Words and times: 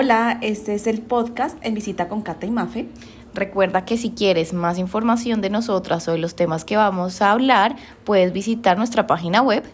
Hola, 0.00 0.36
este 0.42 0.74
es 0.74 0.86
el 0.86 1.00
podcast 1.00 1.56
En 1.62 1.72
Visita 1.72 2.06
con 2.06 2.20
Cata 2.20 2.44
y 2.44 2.50
Mafe. 2.50 2.86
Recuerda 3.32 3.86
que 3.86 3.96
si 3.96 4.10
quieres 4.10 4.52
más 4.52 4.76
información 4.76 5.40
de 5.40 5.48
nosotras 5.48 6.06
o 6.06 6.12
de 6.12 6.18
los 6.18 6.36
temas 6.36 6.66
que 6.66 6.76
vamos 6.76 7.22
a 7.22 7.32
hablar, 7.32 7.76
puedes 8.04 8.30
visitar 8.30 8.76
nuestra 8.76 9.06
página 9.06 9.40
web 9.40 9.64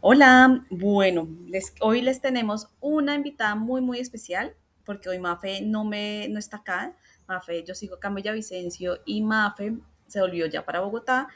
Hola, 0.00 0.64
bueno, 0.70 1.28
les- 1.46 1.74
hoy 1.80 2.00
les 2.02 2.20
tenemos 2.20 2.68
una 2.80 3.14
invitada 3.14 3.54
muy, 3.54 3.80
muy 3.80 3.98
especial, 3.98 4.54
porque 4.84 5.08
hoy 5.08 5.18
Mafe 5.18 5.62
no, 5.62 5.84
me, 5.84 6.28
no 6.28 6.38
está 6.38 6.58
acá. 6.58 6.94
Mafe, 7.28 7.64
yo 7.64 7.74
sigo 7.74 7.96
acá 7.96 8.08
en 8.08 8.16
Villavicencio 8.16 9.00
y 9.04 9.22
Mafe 9.22 9.76
se 10.06 10.20
volvió 10.20 10.46
ya 10.46 10.64
para 10.64 10.80
Bogotá 10.80 11.28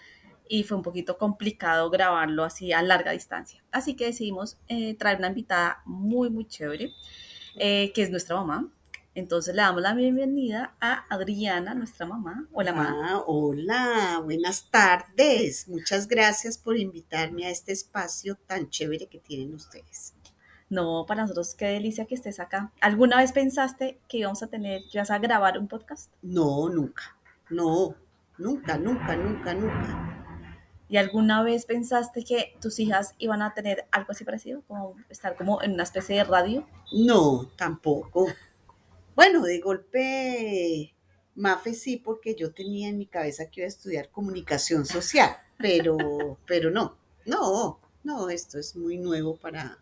y 0.49 0.65
fue 0.65 0.77
un 0.77 0.83
poquito 0.83 1.17
complicado 1.17 1.91
grabarlo 1.91 2.45
así 2.45 2.73
a 2.73 2.83
larga 2.83 3.13
distancia. 3.13 3.63
Así 3.71 3.95
que 3.95 4.07
decidimos 4.07 4.59
eh, 4.69 4.95
traer 4.97 5.19
una 5.19 5.29
invitada 5.29 5.81
muy, 5.85 6.29
muy 6.29 6.47
chévere, 6.47 6.93
eh, 7.57 7.93
que 7.95 8.03
es 8.03 8.11
nuestra 8.11 8.37
mamá. 8.37 8.69
Entonces 9.15 9.55
le 9.55 9.63
damos 9.63 9.83
la 9.83 9.95
bienvenida 9.95 10.77
a 10.81 11.07
Adriana, 11.09 11.75
nuestra 11.75 12.07
mamá. 12.07 12.49
Hola, 12.53 12.73
mamá. 12.73 13.11
Ah, 13.11 13.23
hola, 13.27 14.21
buenas 14.25 14.71
tardes. 14.71 15.69
Muchas 15.69 16.09
gracias 16.09 16.59
por 16.59 16.77
invitarme 16.77 17.47
a 17.47 17.51
este 17.51 17.73
espacio 17.73 18.37
tan 18.47 18.71
chévere 18.71 19.07
que 19.07 19.19
tienen 19.19 19.55
ustedes. 19.55 20.15
No, 20.71 21.05
para 21.07 21.23
nosotros 21.23 21.55
qué 21.57 21.67
delicia 21.67 22.07
que 22.07 22.15
estés 22.15 22.39
acá. 22.39 22.73
¿Alguna 22.81 23.17
vez 23.19 23.33
pensaste 23.33 23.99
que 24.09 24.19
íbamos 24.19 24.43
a 24.45 24.47
tener, 24.47 24.83
que 24.83 24.99
ibas 24.99 25.11
a 25.11 25.19
grabar 25.19 25.59
un 25.59 25.67
podcast? 25.67 26.13
No, 26.23 26.69
nunca. 26.69 27.17
No, 27.51 27.97
nunca, 28.39 28.79
nunca, 28.79 29.17
nunca, 29.17 29.53
nunca. 29.53 30.11
¿Y 30.89 30.97
alguna 30.97 31.43
vez 31.43 31.67
pensaste 31.67 32.25
que 32.25 32.55
tus 32.61 32.79
hijas 32.79 33.15
iban 33.19 33.43
a 33.43 33.53
tener 33.53 33.87
algo 33.91 34.13
así 34.13 34.25
parecido? 34.25 34.63
Como 34.69 34.95
estar 35.09 35.37
como 35.37 35.61
en 35.61 35.73
una 35.73 35.83
especie 35.83 36.17
de 36.17 36.25
radio. 36.25 36.67
No, 36.93 37.51
tampoco. 37.57 38.29
Bueno, 39.17 39.43
de 39.43 39.59
golpe, 39.59 40.95
Mafe 41.35 41.75
sí, 41.75 41.97
porque 41.97 42.35
yo 42.35 42.53
tenía 42.53 42.89
en 42.89 42.99
mi 42.99 43.07
cabeza 43.07 43.51
que 43.51 43.61
iba 43.61 43.67
a 43.67 43.69
estudiar 43.69 44.09
comunicación 44.11 44.87
social, 44.87 45.31
pero, 45.59 46.39
pero 46.47 46.71
no, 46.71 46.97
no, 47.27 47.81
no, 48.03 48.31
esto 48.31 48.59
es 48.59 48.77
muy 48.77 48.99
nuevo 48.99 49.37
para, 49.37 49.79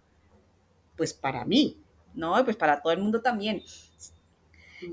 pues 0.98 1.14
para 1.14 1.46
mí. 1.46 1.78
No, 2.14 2.34
pues 2.44 2.56
para 2.56 2.82
todo 2.82 2.92
el 2.92 2.98
mundo 2.98 3.22
también. 3.22 3.62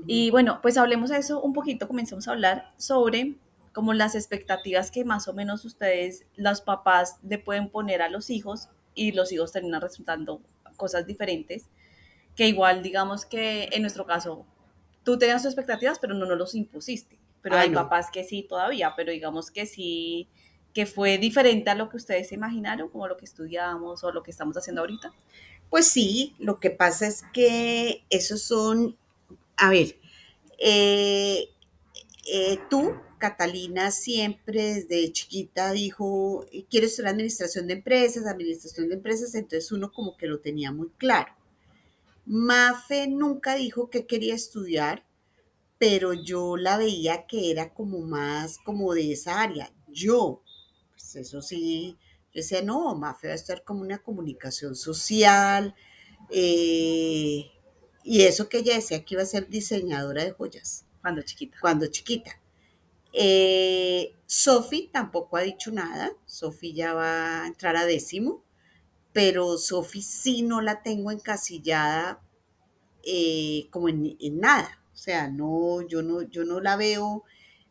Y 0.06 0.30
bueno, 0.30 0.60
pues 0.62 0.78
hablemos 0.78 1.10
de 1.10 1.18
eso 1.18 1.40
un 1.42 1.52
poquito, 1.52 1.86
comencemos 1.86 2.26
a 2.26 2.32
hablar 2.32 2.72
sobre 2.78 3.36
como 3.72 3.92
las 3.92 4.14
expectativas 4.14 4.90
que 4.90 5.04
más 5.04 5.28
o 5.28 5.34
menos 5.34 5.66
ustedes, 5.66 6.24
los 6.34 6.62
papás, 6.62 7.18
le 7.22 7.38
pueden 7.38 7.68
poner 7.68 8.00
a 8.00 8.08
los 8.08 8.30
hijos 8.30 8.70
y 8.94 9.12
los 9.12 9.32
hijos 9.32 9.52
terminan 9.52 9.82
resultando 9.82 10.40
cosas 10.76 11.06
diferentes, 11.06 11.68
que 12.34 12.48
igual 12.48 12.82
digamos 12.82 13.26
que 13.26 13.68
en 13.72 13.82
nuestro 13.82 14.06
caso, 14.06 14.46
tú 15.02 15.18
tenías 15.18 15.42
tus 15.42 15.52
expectativas, 15.52 15.98
pero 15.98 16.14
no 16.14 16.24
nos 16.24 16.38
los 16.38 16.54
impusiste. 16.54 17.18
Pero 17.42 17.58
hay 17.58 17.68
no. 17.68 17.82
papás 17.82 18.10
que 18.10 18.24
sí 18.24 18.46
todavía, 18.48 18.94
pero 18.96 19.12
digamos 19.12 19.50
que 19.50 19.66
sí, 19.66 20.28
que 20.76 20.84
fue 20.84 21.16
diferente 21.16 21.70
a 21.70 21.74
lo 21.74 21.88
que 21.88 21.96
ustedes 21.96 22.28
se 22.28 22.34
imaginaron, 22.34 22.90
como 22.90 23.08
lo 23.08 23.16
que 23.16 23.24
estudiamos 23.24 24.04
o 24.04 24.12
lo 24.12 24.22
que 24.22 24.30
estamos 24.30 24.58
haciendo 24.58 24.82
ahorita. 24.82 25.10
Pues 25.70 25.88
sí, 25.88 26.34
lo 26.38 26.60
que 26.60 26.68
pasa 26.68 27.06
es 27.06 27.24
que 27.32 28.04
esos 28.10 28.42
son, 28.42 28.94
a 29.56 29.70
ver, 29.70 29.96
eh, 30.58 31.48
eh, 32.30 32.58
tú, 32.68 32.92
Catalina, 33.16 33.90
siempre 33.90 34.74
desde 34.74 35.10
chiquita 35.12 35.72
dijo, 35.72 36.44
quiero 36.68 36.88
estudiar 36.88 37.14
administración 37.14 37.68
de 37.68 37.72
empresas, 37.72 38.26
administración 38.26 38.90
de 38.90 38.96
empresas, 38.96 39.34
entonces 39.34 39.72
uno 39.72 39.90
como 39.90 40.14
que 40.18 40.26
lo 40.26 40.40
tenía 40.40 40.72
muy 40.72 40.90
claro. 40.98 41.32
Mafe 42.26 43.08
nunca 43.08 43.54
dijo 43.54 43.88
que 43.88 44.04
quería 44.04 44.34
estudiar, 44.34 45.06
pero 45.78 46.12
yo 46.12 46.58
la 46.58 46.76
veía 46.76 47.26
que 47.26 47.50
era 47.50 47.72
como 47.72 48.00
más 48.00 48.58
como 48.58 48.92
de 48.92 49.12
esa 49.12 49.40
área. 49.40 49.72
Yo, 49.88 50.42
eso 51.16 51.42
sí, 51.42 51.98
yo 52.32 52.40
decía, 52.42 52.62
no, 52.62 52.94
Mafe 52.96 53.28
va 53.28 53.32
a 53.34 53.36
estar 53.36 53.64
como 53.64 53.80
una 53.82 53.98
comunicación 54.02 54.74
social, 54.76 55.74
eh, 56.30 57.46
y 58.04 58.22
eso 58.22 58.48
que 58.48 58.58
ella 58.58 58.74
decía 58.76 59.04
que 59.04 59.14
iba 59.14 59.22
a 59.22 59.26
ser 59.26 59.48
diseñadora 59.48 60.24
de 60.24 60.32
joyas 60.32 60.86
Cuando 61.00 61.22
chiquita. 61.22 61.58
cuando 61.60 61.86
chiquita. 61.86 62.40
Eh, 63.12 64.14
Sofi 64.26 64.90
tampoco 64.92 65.36
ha 65.36 65.42
dicho 65.42 65.70
nada. 65.72 66.12
Sofi 66.26 66.72
ya 66.74 66.94
va 66.94 67.44
a 67.44 67.46
entrar 67.46 67.76
a 67.76 67.86
décimo, 67.86 68.44
pero 69.12 69.58
Sofi 69.58 70.02
sí 70.02 70.42
no 70.42 70.60
la 70.60 70.82
tengo 70.82 71.10
encasillada 71.12 72.22
eh, 73.04 73.68
como 73.70 73.88
en, 73.88 74.16
en 74.20 74.40
nada. 74.40 74.82
O 74.92 74.96
sea, 74.96 75.28
no, 75.28 75.82
yo 75.86 76.02
no, 76.02 76.22
yo 76.22 76.44
no 76.44 76.60
la 76.60 76.76
veo 76.76 77.24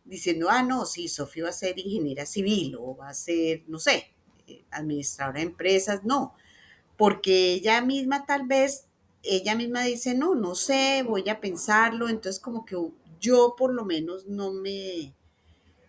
diciendo, 0.05 0.47
ah, 0.49 0.63
no, 0.63 0.85
sí, 0.85 1.07
Sofi 1.07 1.41
va 1.41 1.49
a 1.49 1.53
ser 1.53 1.77
ingeniera 1.79 2.25
civil 2.25 2.75
o 2.79 2.95
va 2.95 3.09
a 3.09 3.13
ser, 3.13 3.63
no 3.67 3.79
sé, 3.79 4.13
eh, 4.47 4.63
administradora 4.71 5.39
de 5.39 5.47
empresas. 5.47 6.03
No, 6.03 6.35
porque 6.97 7.53
ella 7.53 7.81
misma 7.81 8.25
tal 8.25 8.47
vez, 8.47 8.87
ella 9.23 9.55
misma 9.55 9.83
dice, 9.83 10.13
no, 10.13 10.35
no 10.35 10.55
sé, 10.55 11.03
voy 11.03 11.27
a 11.29 11.41
pensarlo. 11.41 12.07
Entonces, 12.09 12.39
como 12.39 12.65
que 12.65 12.77
yo 13.19 13.55
por 13.57 13.73
lo 13.73 13.85
menos 13.85 14.27
no 14.27 14.53
me, 14.53 15.13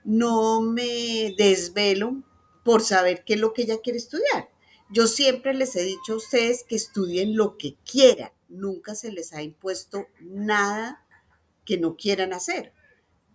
no 0.04 0.62
me 0.62 1.34
desvelo 1.37 2.22
por 2.65 2.83
saber 2.83 3.25
qué 3.25 3.34
es 3.34 3.41
lo 3.41 3.53
que 3.53 3.62
ella 3.62 3.81
quiere 3.83 3.98
estudiar. 3.98 4.48
Yo 4.91 5.06
siempre 5.06 5.53
les 5.53 5.75
he 5.77 5.83
dicho 5.83 6.15
a 6.15 6.16
ustedes 6.16 6.65
que 6.65 6.77
estudien 6.77 7.37
lo 7.37 7.56
que 7.59 7.77
quieran. 7.84 8.31
Nunca 8.48 8.94
se 8.94 9.12
les 9.12 9.33
ha 9.33 9.43
impuesto 9.43 10.06
nada 10.21 11.04
que 11.65 11.77
no 11.77 11.97
quieran 11.97 12.33
hacer. 12.33 12.72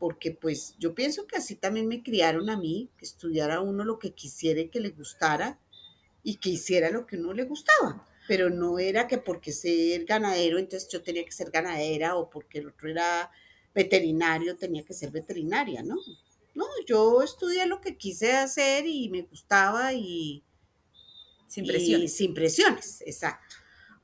Porque 0.01 0.31
pues 0.31 0.73
yo 0.79 0.95
pienso 0.95 1.27
que 1.27 1.37
así 1.37 1.53
también 1.55 1.87
me 1.87 2.01
criaron 2.01 2.49
a 2.49 2.57
mí, 2.57 2.89
que 2.97 3.05
estudiara 3.05 3.61
uno 3.61 3.85
lo 3.85 3.99
que 3.99 4.15
quisiera 4.15 4.59
y 4.59 4.69
que 4.69 4.79
le 4.79 4.89
gustara 4.89 5.59
y 6.23 6.37
que 6.37 6.49
hiciera 6.49 6.89
lo 6.89 7.05
que 7.05 7.17
uno 7.17 7.33
le 7.33 7.43
gustaba. 7.43 8.07
Pero 8.27 8.49
no 8.49 8.79
era 8.79 9.07
que 9.07 9.19
porque 9.19 9.51
ser 9.51 10.05
ganadero, 10.05 10.57
entonces 10.57 10.89
yo 10.89 11.03
tenía 11.03 11.23
que 11.23 11.31
ser 11.31 11.51
ganadera 11.51 12.15
o 12.15 12.31
porque 12.31 12.57
el 12.57 12.69
otro 12.69 12.89
era 12.89 13.29
veterinario, 13.75 14.57
tenía 14.57 14.83
que 14.83 14.95
ser 14.95 15.11
veterinaria, 15.11 15.83
¿no? 15.83 15.97
No, 16.55 16.65
yo 16.87 17.21
estudié 17.21 17.67
lo 17.67 17.79
que 17.79 17.95
quise 17.95 18.33
hacer 18.33 18.87
y 18.87 19.07
me 19.09 19.21
gustaba 19.21 19.93
y, 19.93 20.43
Sin 21.45 21.63
y 21.63 21.67
presiones. 21.67 22.15
sin 22.15 22.33
presiones, 22.33 23.01
exacto. 23.05 23.60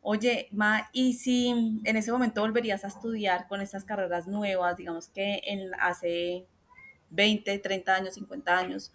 Oye, 0.09 0.47
Ma, 0.53 0.89
¿y 0.93 1.15
si 1.15 1.49
en 1.83 1.97
ese 1.97 2.13
momento 2.13 2.39
volverías 2.39 2.85
a 2.85 2.87
estudiar 2.87 3.45
con 3.49 3.59
estas 3.59 3.83
carreras 3.83 4.25
nuevas, 4.25 4.77
digamos 4.77 5.09
que 5.09 5.41
en 5.43 5.69
hace 5.81 6.47
20, 7.09 7.59
30 7.59 7.93
años, 7.93 8.13
50 8.13 8.57
años, 8.57 8.93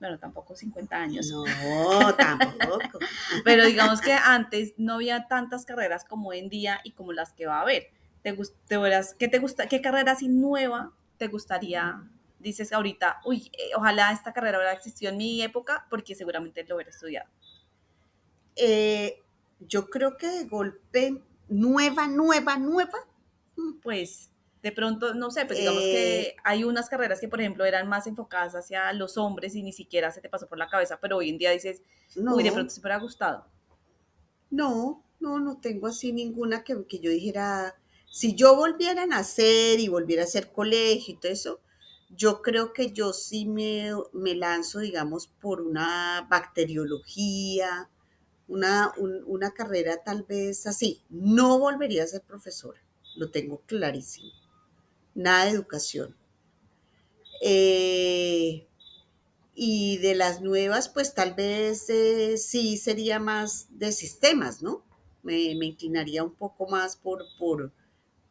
bueno, 0.00 0.18
tampoco 0.18 0.56
50 0.56 0.96
años, 0.96 1.30
No, 1.30 2.12
tampoco. 2.16 2.98
pero 3.44 3.66
digamos 3.66 4.00
que 4.00 4.12
antes 4.14 4.74
no 4.78 4.94
había 4.94 5.28
tantas 5.28 5.64
carreras 5.64 6.04
como 6.04 6.30
hoy 6.30 6.40
en 6.40 6.48
día 6.48 6.80
y 6.82 6.90
como 6.90 7.12
las 7.12 7.32
que 7.32 7.46
va 7.46 7.58
a 7.58 7.62
haber. 7.62 7.92
¿Te, 8.22 8.36
te 8.66 8.78
hubieras- 8.78 9.14
¿qué, 9.14 9.28
te 9.28 9.38
gusta, 9.38 9.68
¿Qué 9.68 9.80
carrera 9.80 10.10
así 10.10 10.26
nueva 10.26 10.92
te 11.18 11.28
gustaría? 11.28 12.02
Dices 12.40 12.72
ahorita, 12.72 13.20
uy, 13.24 13.48
eh, 13.56 13.76
ojalá 13.76 14.10
esta 14.10 14.32
carrera 14.32 14.58
hubiera 14.58 14.72
existido 14.72 15.12
en 15.12 15.18
mi 15.18 15.40
época 15.40 15.86
porque 15.88 16.16
seguramente 16.16 16.64
lo 16.64 16.74
hubiera 16.74 16.90
estudiado. 16.90 17.30
Eh, 18.56 19.22
yo 19.60 19.88
creo 19.90 20.16
que 20.16 20.28
de 20.28 20.44
golpe, 20.44 21.22
nueva, 21.48 22.06
nueva, 22.08 22.58
nueva, 22.58 22.98
pues 23.82 24.30
de 24.62 24.72
pronto, 24.72 25.14
no 25.14 25.30
sé, 25.30 25.46
pues 25.46 25.58
digamos 25.58 25.88
que 25.88 26.26
Eh, 26.26 26.36
hay 26.44 26.64
unas 26.64 26.88
carreras 26.88 27.20
que, 27.20 27.28
por 27.28 27.40
ejemplo, 27.40 27.64
eran 27.64 27.88
más 27.88 28.06
enfocadas 28.06 28.54
hacia 28.54 28.92
los 28.92 29.16
hombres 29.16 29.54
y 29.54 29.62
ni 29.62 29.72
siquiera 29.72 30.10
se 30.10 30.20
te 30.20 30.28
pasó 30.28 30.48
por 30.48 30.58
la 30.58 30.68
cabeza, 30.68 30.98
pero 31.00 31.18
hoy 31.18 31.30
en 31.30 31.38
día 31.38 31.50
dices, 31.52 31.82
no. 32.14 32.36
uy, 32.36 32.42
de 32.42 32.52
pronto 32.52 32.70
se 32.74 32.80
me 32.80 32.84
hubiera 32.86 32.98
gustado. 33.00 33.46
No, 34.50 35.04
no, 35.20 35.38
no 35.40 35.58
tengo 35.60 35.86
así 35.86 36.12
ninguna 36.12 36.64
que, 36.64 36.84
que 36.86 37.00
yo 37.00 37.10
dijera, 37.10 37.76
si 38.10 38.34
yo 38.34 38.56
volviera 38.56 39.02
a 39.02 39.06
nacer 39.06 39.80
y 39.80 39.88
volviera 39.88 40.22
a 40.22 40.26
hacer 40.26 40.52
colegio 40.52 41.14
y 41.14 41.18
todo 41.18 41.32
eso, 41.32 41.60
yo 42.10 42.40
creo 42.42 42.72
que 42.72 42.92
yo 42.92 43.12
sí 43.12 43.46
me, 43.46 43.90
me 44.12 44.34
lanzo, 44.34 44.78
digamos, 44.80 45.26
por 45.28 45.60
una 45.60 46.26
bacteriología, 46.30 47.90
una, 48.48 48.92
un- 48.98 49.22
una 49.26 49.52
carrera 49.52 50.02
tal 50.04 50.24
vez 50.24 50.66
así. 50.66 51.02
No 51.10 51.58
volvería 51.58 52.04
a 52.04 52.08
ser 52.08 52.22
profesora, 52.22 52.80
lo 53.16 53.30
tengo 53.30 53.60
clarísimo. 53.66 54.30
Nada 55.14 55.46
de 55.46 55.52
educación. 55.52 56.16
Eh, 57.40 58.66
y 59.54 59.98
de 59.98 60.14
las 60.16 60.42
nuevas, 60.42 60.88
pues 60.88 61.14
tal 61.14 61.34
vez 61.34 61.90
eh, 61.90 62.38
sí 62.38 62.76
sería 62.78 63.20
más 63.20 63.68
de 63.70 63.92
sistemas, 63.92 64.62
¿no? 64.62 64.84
Me, 65.22 65.54
me 65.56 65.66
inclinaría 65.66 66.24
un 66.24 66.34
poco 66.34 66.68
más 66.68 66.96
por, 66.96 67.24
por, 67.38 67.72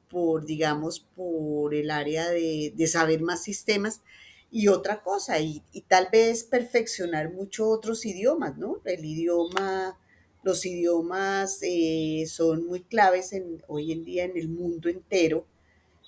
por, 0.09 0.45
digamos, 0.45 1.01
por 1.01 1.75
el 1.75 1.91
área 1.91 2.29
de, 2.29 2.73
de 2.75 2.87
saber 2.87 3.21
más 3.21 3.43
sistemas 3.43 4.01
y 4.51 4.69
otra 4.69 5.03
cosa, 5.03 5.39
y, 5.39 5.63
y, 5.73 5.81
tal 5.83 6.09
vez 6.11 6.43
perfeccionar 6.45 7.31
mucho 7.33 7.69
otros 7.69 8.05
idiomas, 8.05 8.57
¿no? 8.57 8.81
El 8.85 9.05
idioma, 9.05 9.97
los 10.47 10.65
idiomas 10.65 11.59
eh, 11.61 12.23
son 12.25 12.65
muy 12.65 12.79
claves 12.81 13.35
hoy 13.67 13.91
en 13.91 14.05
día 14.05 14.23
en 14.23 14.37
el 14.37 14.47
mundo 14.47 14.87
entero, 14.87 15.45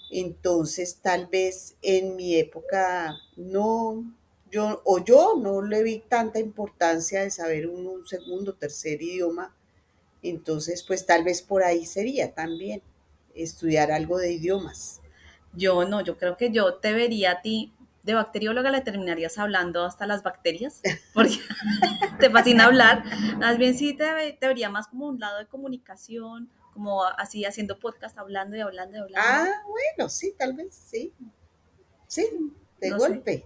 entonces 0.09 1.00
tal 1.01 1.27
vez 1.27 1.75
en 1.81 2.15
mi 2.15 2.38
época 2.38 3.18
no, 3.36 4.15
yo 4.50 4.81
o 4.86 5.03
yo 5.03 5.36
no 5.38 5.62
le 5.62 5.83
vi 5.83 6.00
tanta 6.00 6.39
importancia 6.39 7.21
de 7.21 7.31
saber 7.31 7.68
un, 7.68 7.86
un 7.86 8.07
segundo, 8.07 8.53
tercer 8.53 9.01
idioma, 9.01 9.53
entonces 10.24 10.83
pues 10.83 11.06
tal 11.06 11.25
vez 11.25 11.42
por 11.42 11.62
ahí 11.62 11.85
sería 11.85 12.33
también 12.33 12.81
estudiar 13.35 13.92
algo 13.92 14.19
de 14.19 14.31
idiomas. 14.31 15.01
Yo 15.53 15.83
no, 15.83 16.00
yo 16.01 16.18
creo 16.18 16.38
que 16.38 16.50
yo 16.50 16.75
te 16.75 16.94
vería 16.94 17.31
a 17.31 17.42
ti 17.42 17.74
de 18.03 18.13
bacterióloga 18.13 18.71
le 18.71 18.81
terminarías 18.81 19.37
hablando 19.37 19.83
hasta 19.83 20.07
las 20.07 20.23
bacterias, 20.23 20.81
porque 21.13 21.37
te 22.19 22.29
fascina 22.29 22.65
hablar. 22.65 23.03
Más 23.37 23.57
bien 23.57 23.77
sí 23.77 23.93
te, 23.93 24.33
te, 24.39 24.47
vería 24.47 24.69
más 24.69 24.87
como 24.87 25.07
un 25.07 25.19
lado 25.19 25.37
de 25.37 25.47
comunicación, 25.47 26.49
como 26.73 27.03
así 27.03 27.45
haciendo 27.45 27.79
podcast, 27.79 28.17
hablando 28.17 28.55
y 28.55 28.61
hablando 28.61 28.97
y 28.97 29.01
hablando. 29.01 29.29
Ah, 29.29 29.63
bueno, 29.67 30.09
sí, 30.09 30.33
tal 30.37 30.53
vez, 30.53 30.73
sí. 30.73 31.13
Sí, 32.07 32.27
de 32.79 32.89
no 32.89 32.97
golpe. 32.97 33.37
Sé. 33.37 33.45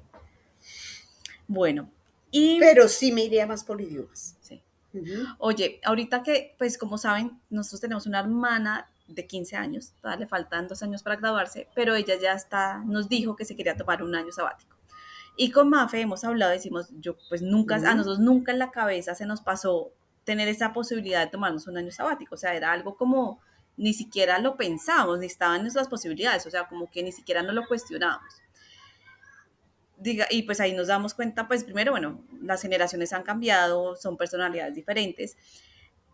Bueno, 1.47 1.91
y... 2.31 2.59
Pero 2.59 2.88
sí 2.88 3.11
me 3.11 3.25
iría 3.25 3.45
más 3.45 3.63
por 3.63 3.81
idiomas. 3.81 4.38
Sí. 4.41 4.61
Uh 4.94 4.97
-huh. 4.97 5.35
Oye, 5.39 5.81
ahorita 5.83 6.23
que, 6.23 6.55
pues 6.57 6.77
como 6.77 6.97
saben, 6.97 7.39
nosotros 7.50 7.81
tenemos 7.81 8.05
una 8.05 8.19
hermana 8.19 8.89
de 9.13 9.27
15 9.27 9.56
años, 9.56 9.94
todavía 10.01 10.25
le 10.25 10.27
faltan 10.27 10.68
dos 10.68 10.81
años 10.83 11.04
para 11.04 11.15
graduarse, 11.15 11.68
pero 11.75 11.95
ella 11.95 12.15
ya 12.19 12.33
está, 12.33 12.80
nos 12.86 13.10
dijo 13.10 13.36
que 13.36 13.45
se 13.45 13.56
quería 13.56 13.75
tomar 13.75 14.04
un 14.04 14.15
año 14.15 14.31
sabático. 14.31 14.75
Y 15.36 15.51
con 15.51 15.69
Mafe 15.69 16.01
hemos 16.01 16.24
hablado, 16.24 16.51
decimos, 16.51 16.89
yo 17.00 17.15
pues 17.30 17.42
nunca, 17.42 17.75
a 17.75 17.95
nosotros 17.95 18.19
nunca 18.19 18.51
en 18.51 18.60
la 18.60 18.71
cabeza 18.71 19.15
se 19.15 19.25
nos 19.25 19.42
pasó 19.42 19.92
tener 20.24 20.48
esa 20.48 20.74
posibilidad 20.74 21.21
de 21.21 21.31
tomarnos 21.31 21.68
un 21.68 21.77
año 21.77 21.92
sabático, 21.92 22.36
o 22.36 22.38
sea, 22.38 22.54
era 22.54 22.71
algo 22.71 22.95
como 22.95 23.42
ni 23.75 23.94
siquiera 23.94 24.39
lo 24.39 24.56
pensábamos, 24.56 25.19
ni 25.19 25.25
estaban 25.25 25.62
nuestras 25.62 25.88
posibilidades, 25.88 26.45
o 26.45 26.51
sea, 26.51 26.68
como 26.68 26.89
que 26.89 27.04
ni 27.04 27.12
siquiera 27.12 27.42
nos 27.42 27.56
lo 27.56 27.68
cuestionábamos. 27.68 28.42
Diga, 29.98 30.27
y 30.30 30.44
pues 30.44 30.60
ahí 30.60 30.74
nos 30.74 30.88
damos 30.88 31.13
cuenta, 31.13 31.48
pues 31.48 31.63
primero, 31.63 31.92
bueno, 31.92 32.21
las 32.42 32.62
generaciones 32.62 33.13
han 33.13 33.24
cambiado, 33.24 33.95
son 33.95 34.18
personalidades 34.18 34.75
diferentes, 34.75 35.38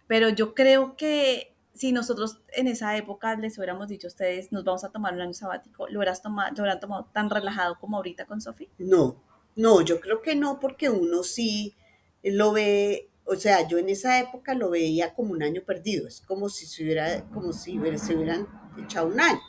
pero 0.08 0.30
yo 0.30 0.54
creo 0.54 0.96
que 0.96 1.56
si 1.80 1.94
nosotros 1.94 2.42
en 2.50 2.68
esa 2.68 2.98
época 2.98 3.34
les 3.38 3.58
hubiéramos 3.58 3.88
dicho 3.88 4.08
a 4.08 4.10
ustedes, 4.10 4.52
nos 4.52 4.66
vamos 4.66 4.84
a 4.84 4.90
tomar 4.90 5.14
un 5.14 5.22
año 5.22 5.34
sabático, 5.34 5.88
¿lo, 5.88 6.00
hubieras 6.00 6.22
tomado, 6.22 6.50
lo 6.54 6.64
hubieran 6.64 6.82
tomado 6.82 7.06
tan 7.14 7.30
relajado 7.30 7.80
como 7.80 7.96
ahorita 7.96 8.26
con 8.26 8.42
Sofía? 8.42 8.68
No, 8.78 9.24
no, 9.56 9.80
yo 9.80 10.02
creo 10.02 10.22
que 10.22 10.36
no, 10.36 10.60
porque 10.60 10.90
uno 10.90 11.24
sí 11.24 11.78
lo 12.22 12.52
ve, 12.52 13.10
o 13.24 13.36
sea, 13.36 13.66
yo 13.66 13.78
en 13.78 13.88
esa 13.88 14.20
época 14.20 14.56
lo 14.56 14.70
veía 14.70 15.14
como 15.14 15.32
un 15.32 15.42
año 15.42 15.64
perdido, 15.64 16.06
es 16.06 16.20
como 16.20 16.50
si 16.50 16.66
se 16.66 16.84
hubiera, 16.84 17.24
como 17.30 17.54
si 17.54 17.80
se 17.98 18.14
hubieran 18.14 18.46
echado 18.78 19.08
un 19.08 19.22
año. 19.22 19.40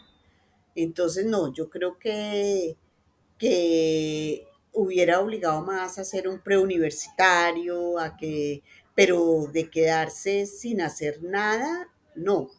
Entonces, 0.76 1.26
no, 1.26 1.52
yo 1.52 1.68
creo 1.68 1.98
que, 1.98 2.76
que 3.38 4.46
hubiera 4.72 5.18
obligado 5.18 5.62
más 5.62 5.98
a 5.98 6.02
hacer 6.02 6.28
un 6.28 6.38
preuniversitario, 6.38 7.98
a 7.98 8.16
que, 8.16 8.62
pero 8.94 9.48
de 9.52 9.68
quedarse 9.68 10.46
sin 10.46 10.80
hacer 10.80 11.24
nada, 11.24 11.89
no. 12.14 12.50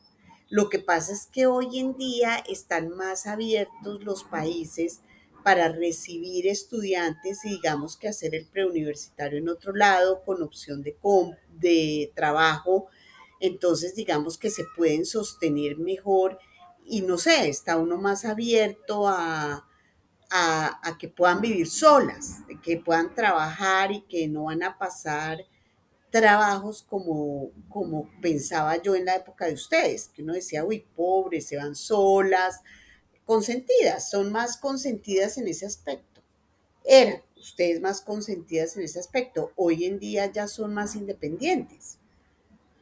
Lo 0.49 0.69
que 0.69 0.79
pasa 0.79 1.13
es 1.13 1.27
que 1.27 1.47
hoy 1.47 1.79
en 1.79 1.95
día 1.97 2.43
están 2.47 2.89
más 2.89 3.25
abiertos 3.27 4.03
los 4.03 4.23
países 4.23 5.01
para 5.43 5.69
recibir 5.69 6.47
estudiantes 6.47 7.43
y 7.45 7.49
digamos 7.51 7.97
que 7.97 8.07
hacer 8.09 8.35
el 8.35 8.45
preuniversitario 8.47 9.39
en 9.39 9.49
otro 9.49 9.73
lado 9.73 10.23
con 10.23 10.43
opción 10.43 10.83
de, 10.83 10.97
de 11.59 12.11
trabajo. 12.15 12.87
Entonces 13.39 13.95
digamos 13.95 14.37
que 14.37 14.49
se 14.51 14.65
pueden 14.75 15.05
sostener 15.05 15.77
mejor 15.77 16.37
y 16.85 17.01
no 17.01 17.17
sé, 17.17 17.47
está 17.49 17.77
uno 17.77 17.97
más 17.97 18.25
abierto 18.25 19.07
a, 19.07 19.67
a, 20.29 20.79
a 20.89 20.97
que 20.97 21.09
puedan 21.09 21.41
vivir 21.41 21.69
solas, 21.69 22.39
que 22.63 22.77
puedan 22.77 23.13
trabajar 23.15 23.91
y 23.91 24.01
que 24.03 24.27
no 24.27 24.45
van 24.45 24.63
a 24.63 24.77
pasar 24.77 25.45
trabajos 26.11 26.83
como, 26.83 27.51
como 27.69 28.09
pensaba 28.21 28.81
yo 28.81 28.95
en 28.95 29.05
la 29.05 29.15
época 29.15 29.45
de 29.45 29.53
ustedes, 29.53 30.09
que 30.09 30.21
uno 30.21 30.33
decía, 30.33 30.63
uy, 30.63 30.85
pobres, 30.95 31.47
se 31.47 31.57
van 31.57 31.75
solas, 31.75 32.61
consentidas, 33.25 34.09
son 34.09 34.31
más 34.31 34.57
consentidas 34.57 35.37
en 35.37 35.47
ese 35.47 35.65
aspecto. 35.65 36.21
Eran 36.83 37.23
ustedes 37.37 37.81
más 37.81 38.01
consentidas 38.01 38.75
en 38.77 38.83
ese 38.83 38.99
aspecto, 38.99 39.51
hoy 39.55 39.85
en 39.85 39.99
día 39.99 40.31
ya 40.31 40.47
son 40.47 40.73
más 40.73 40.95
independientes. 40.95 41.97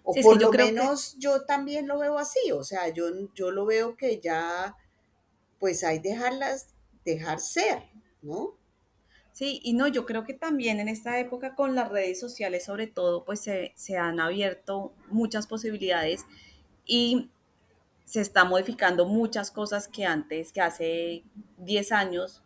O 0.03 0.13
sí, 0.13 0.21
por 0.21 0.37
sí, 0.37 0.43
lo 0.43 0.51
menos 0.51 1.13
que... 1.13 1.21
yo 1.21 1.45
también 1.45 1.87
lo 1.87 1.99
veo 1.99 2.17
así, 2.17 2.51
o 2.51 2.63
sea, 2.63 2.89
yo, 2.89 3.05
yo 3.35 3.51
lo 3.51 3.65
veo 3.65 3.95
que 3.95 4.19
ya, 4.19 4.75
pues 5.59 5.83
hay 5.83 5.99
dejarlas, 5.99 6.67
dejar 7.05 7.39
ser, 7.39 7.83
¿no? 8.21 8.58
Sí, 9.39 9.62
y 9.63 9.71
no, 9.71 9.88
yo 9.88 10.06
creo 10.06 10.25
que 10.25 10.33
también 10.33 10.81
en 10.81 10.89
esta 10.89 11.18
época 11.18 11.56
con 11.56 11.74
las 11.74 11.88
redes 11.88 12.19
sociales 12.19 12.65
sobre 12.65 12.88
todo, 12.88 13.24
pues 13.24 13.39
se, 13.39 13.71
se 13.74 13.95
han 13.95 14.19
abierto 14.19 14.91
muchas 15.07 15.47
posibilidades 15.47 16.25
y 16.86 17.30
se 18.03 18.19
está 18.19 18.44
modificando 18.44 19.06
muchas 19.06 19.50
cosas 19.50 19.88
que 19.88 20.03
antes, 20.03 20.51
que 20.51 20.59
hace 20.59 21.24
10 21.57 21.91
años, 21.94 22.44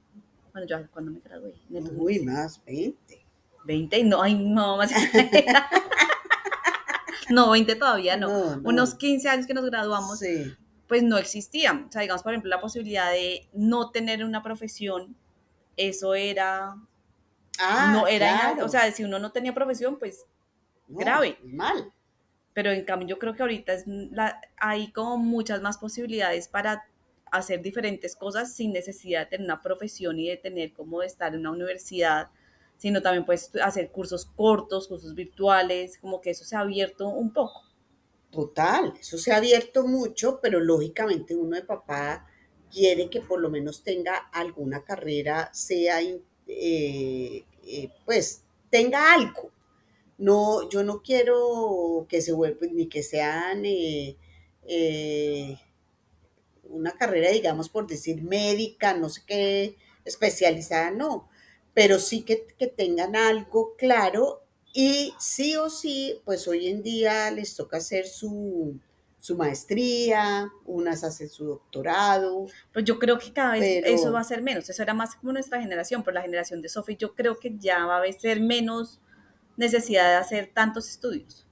bueno, 0.51 0.67
yo 0.67 0.87
cuando 0.91 1.13
me 1.13 1.19
gradué. 1.21 1.55
Uy, 1.97 2.19
más, 2.19 2.63
20. 2.63 3.25
20, 3.65 4.03
no, 4.03 4.21
ay, 4.21 4.35
no, 4.35 4.77
más. 4.77 4.91
no, 7.31 7.49
20 7.49 7.75
todavía 7.75 8.17
no. 8.17 8.27
no, 8.27 8.55
no. 8.57 8.69
Unos 8.69 8.93
15 8.93 9.29
años 9.29 9.47
que 9.47 9.55
nos 9.55 9.65
graduamos, 9.65 10.19
sí. 10.19 10.53
pues 10.87 11.01
no 11.01 11.17
existían. 11.17 11.87
O 11.89 11.91
sea, 11.91 12.03
digamos, 12.03 12.21
por 12.21 12.33
ejemplo, 12.33 12.51
la 12.51 12.61
posibilidad 12.61 13.11
de 13.11 13.49
no 13.51 13.89
tener 13.89 14.23
una 14.23 14.43
profesión 14.43 15.15
eso 15.77 16.13
era 16.15 16.75
ah, 17.59 17.91
no 17.93 18.07
era 18.07 18.53
claro. 18.53 18.65
o 18.65 18.69
sea 18.69 18.91
si 18.91 19.03
uno 19.03 19.19
no 19.19 19.31
tenía 19.31 19.53
profesión 19.53 19.97
pues 19.97 20.25
no, 20.87 20.99
grave. 20.99 21.37
mal. 21.43 21.91
Pero 22.53 22.71
en 22.71 22.85
cambio 22.85 23.07
yo 23.07 23.19
creo 23.19 23.33
que 23.33 23.41
ahorita 23.41 23.73
es 23.73 23.85
la, 23.87 24.39
hay 24.57 24.91
como 24.91 25.17
muchas 25.17 25.61
más 25.61 25.77
posibilidades 25.77 26.47
para 26.47 26.85
hacer 27.31 27.61
diferentes 27.61 28.15
cosas 28.15 28.53
sin 28.53 28.73
necesidad 28.73 29.21
de 29.21 29.25
tener 29.25 29.45
una 29.45 29.61
profesión 29.61 30.19
y 30.19 30.29
de 30.29 30.37
tener 30.37 30.71
como 30.73 31.01
de 31.01 31.07
estar 31.07 31.33
en 31.33 31.41
una 31.41 31.51
universidad 31.51 32.29
sino 32.77 33.01
también 33.01 33.25
puedes 33.25 33.51
hacer 33.63 33.91
cursos 33.91 34.25
cortos 34.25 34.87
cursos 34.87 35.15
virtuales 35.15 35.97
como 35.97 36.21
que 36.21 36.31
eso 36.31 36.45
se 36.45 36.55
ha 36.55 36.59
abierto 36.59 37.07
un 37.07 37.31
poco. 37.33 37.63
Total 38.29 38.93
eso 38.99 39.17
se 39.17 39.31
ha 39.31 39.37
abierto 39.37 39.87
mucho 39.87 40.39
pero 40.41 40.59
lógicamente 40.59 41.35
uno 41.35 41.55
de 41.55 41.63
papá 41.63 42.27
quiere 42.73 43.09
que 43.09 43.21
por 43.21 43.39
lo 43.39 43.49
menos 43.49 43.83
tenga 43.83 44.15
alguna 44.33 44.83
carrera, 44.83 45.51
sea, 45.53 46.01
eh, 46.01 46.17
eh, 46.47 47.89
pues, 48.05 48.41
tenga 48.69 49.13
algo. 49.13 49.51
No, 50.17 50.69
yo 50.69 50.83
no 50.83 51.01
quiero 51.03 52.05
que 52.09 52.21
se 52.21 52.33
vuelvan, 52.33 52.75
ni 52.75 52.87
que 52.87 53.03
sean 53.03 53.63
eh, 53.65 54.17
una 56.63 56.93
carrera, 56.93 57.29
digamos, 57.29 57.69
por 57.69 57.87
decir 57.87 58.21
médica, 58.23 58.93
no 58.95 59.09
sé 59.09 59.21
qué, 59.27 59.75
especializada, 60.05 60.91
no, 60.91 61.29
pero 61.73 61.99
sí 61.99 62.23
que, 62.23 62.47
que 62.57 62.67
tengan 62.67 63.15
algo 63.15 63.75
claro 63.77 64.43
y 64.73 65.13
sí 65.19 65.55
o 65.55 65.69
sí, 65.69 66.19
pues 66.25 66.47
hoy 66.47 66.67
en 66.67 66.83
día 66.83 67.29
les 67.31 67.55
toca 67.55 67.77
hacer 67.77 68.07
su, 68.07 68.79
su 69.23 69.37
maestría, 69.37 70.51
unas 70.65 71.05
hacen 71.05 71.29
su 71.29 71.45
doctorado. 71.45 72.47
Pues 72.73 72.83
yo 72.83 72.99
creo 72.99 73.17
que 73.17 73.31
cada 73.31 73.53
vez 73.53 73.81
pero... 73.81 73.95
eso 73.95 74.11
va 74.11 74.19
a 74.19 74.25
ser 74.25 74.41
menos. 74.41 74.69
Eso 74.69 74.83
era 74.83 74.93
más 74.93 75.15
como 75.15 75.31
nuestra 75.31 75.61
generación, 75.61 76.03
pero 76.03 76.15
la 76.15 76.23
generación 76.23 76.61
de 76.61 76.67
Sophie 76.67 76.97
yo 76.97 77.15
creo 77.15 77.39
que 77.39 77.55
ya 77.57 77.85
va 77.85 78.03
a 78.03 78.11
ser 78.11 78.41
menos 78.41 78.99
necesidad 79.55 80.09
de 80.09 80.15
hacer 80.17 80.51
tantos 80.53 80.89
estudios. 80.89 81.47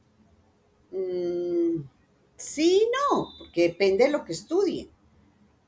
Mm, 0.92 1.84
sí, 2.36 2.90
no, 2.92 3.30
porque 3.38 3.70
depende 3.70 4.04
de 4.04 4.10
lo 4.12 4.26
que 4.26 4.34
estudien. 4.34 4.90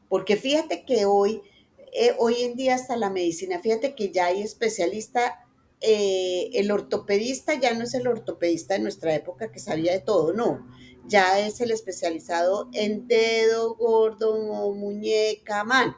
Porque 0.09 0.35
fíjate 0.35 0.83
que 0.83 1.05
hoy, 1.05 1.41
eh, 1.93 2.17
hoy 2.19 2.41
en 2.41 2.57
día 2.57 2.75
hasta 2.75 2.97
la 2.97 3.11
medicina, 3.11 3.59
fíjate 3.59 3.95
que 3.95 4.11
ya 4.11 4.25
hay 4.25 4.41
especialista, 4.41 5.47
eh, 5.79 6.49
el 6.51 6.69
ortopedista 6.69 7.53
ya 7.53 7.73
no 7.73 7.85
es 7.85 7.93
el 7.93 8.09
ortopedista 8.09 8.73
de 8.73 8.81
nuestra 8.81 9.15
época 9.15 9.53
que 9.53 9.59
sabía 9.59 9.93
de 9.93 10.01
todo, 10.01 10.33
no 10.33 10.67
ya 11.07 11.39
es 11.39 11.61
el 11.61 11.71
especializado 11.71 12.69
en 12.73 13.07
dedo 13.07 13.75
gordo 13.75 14.33
o 14.33 14.73
muñeca, 14.73 15.63
mano. 15.63 15.97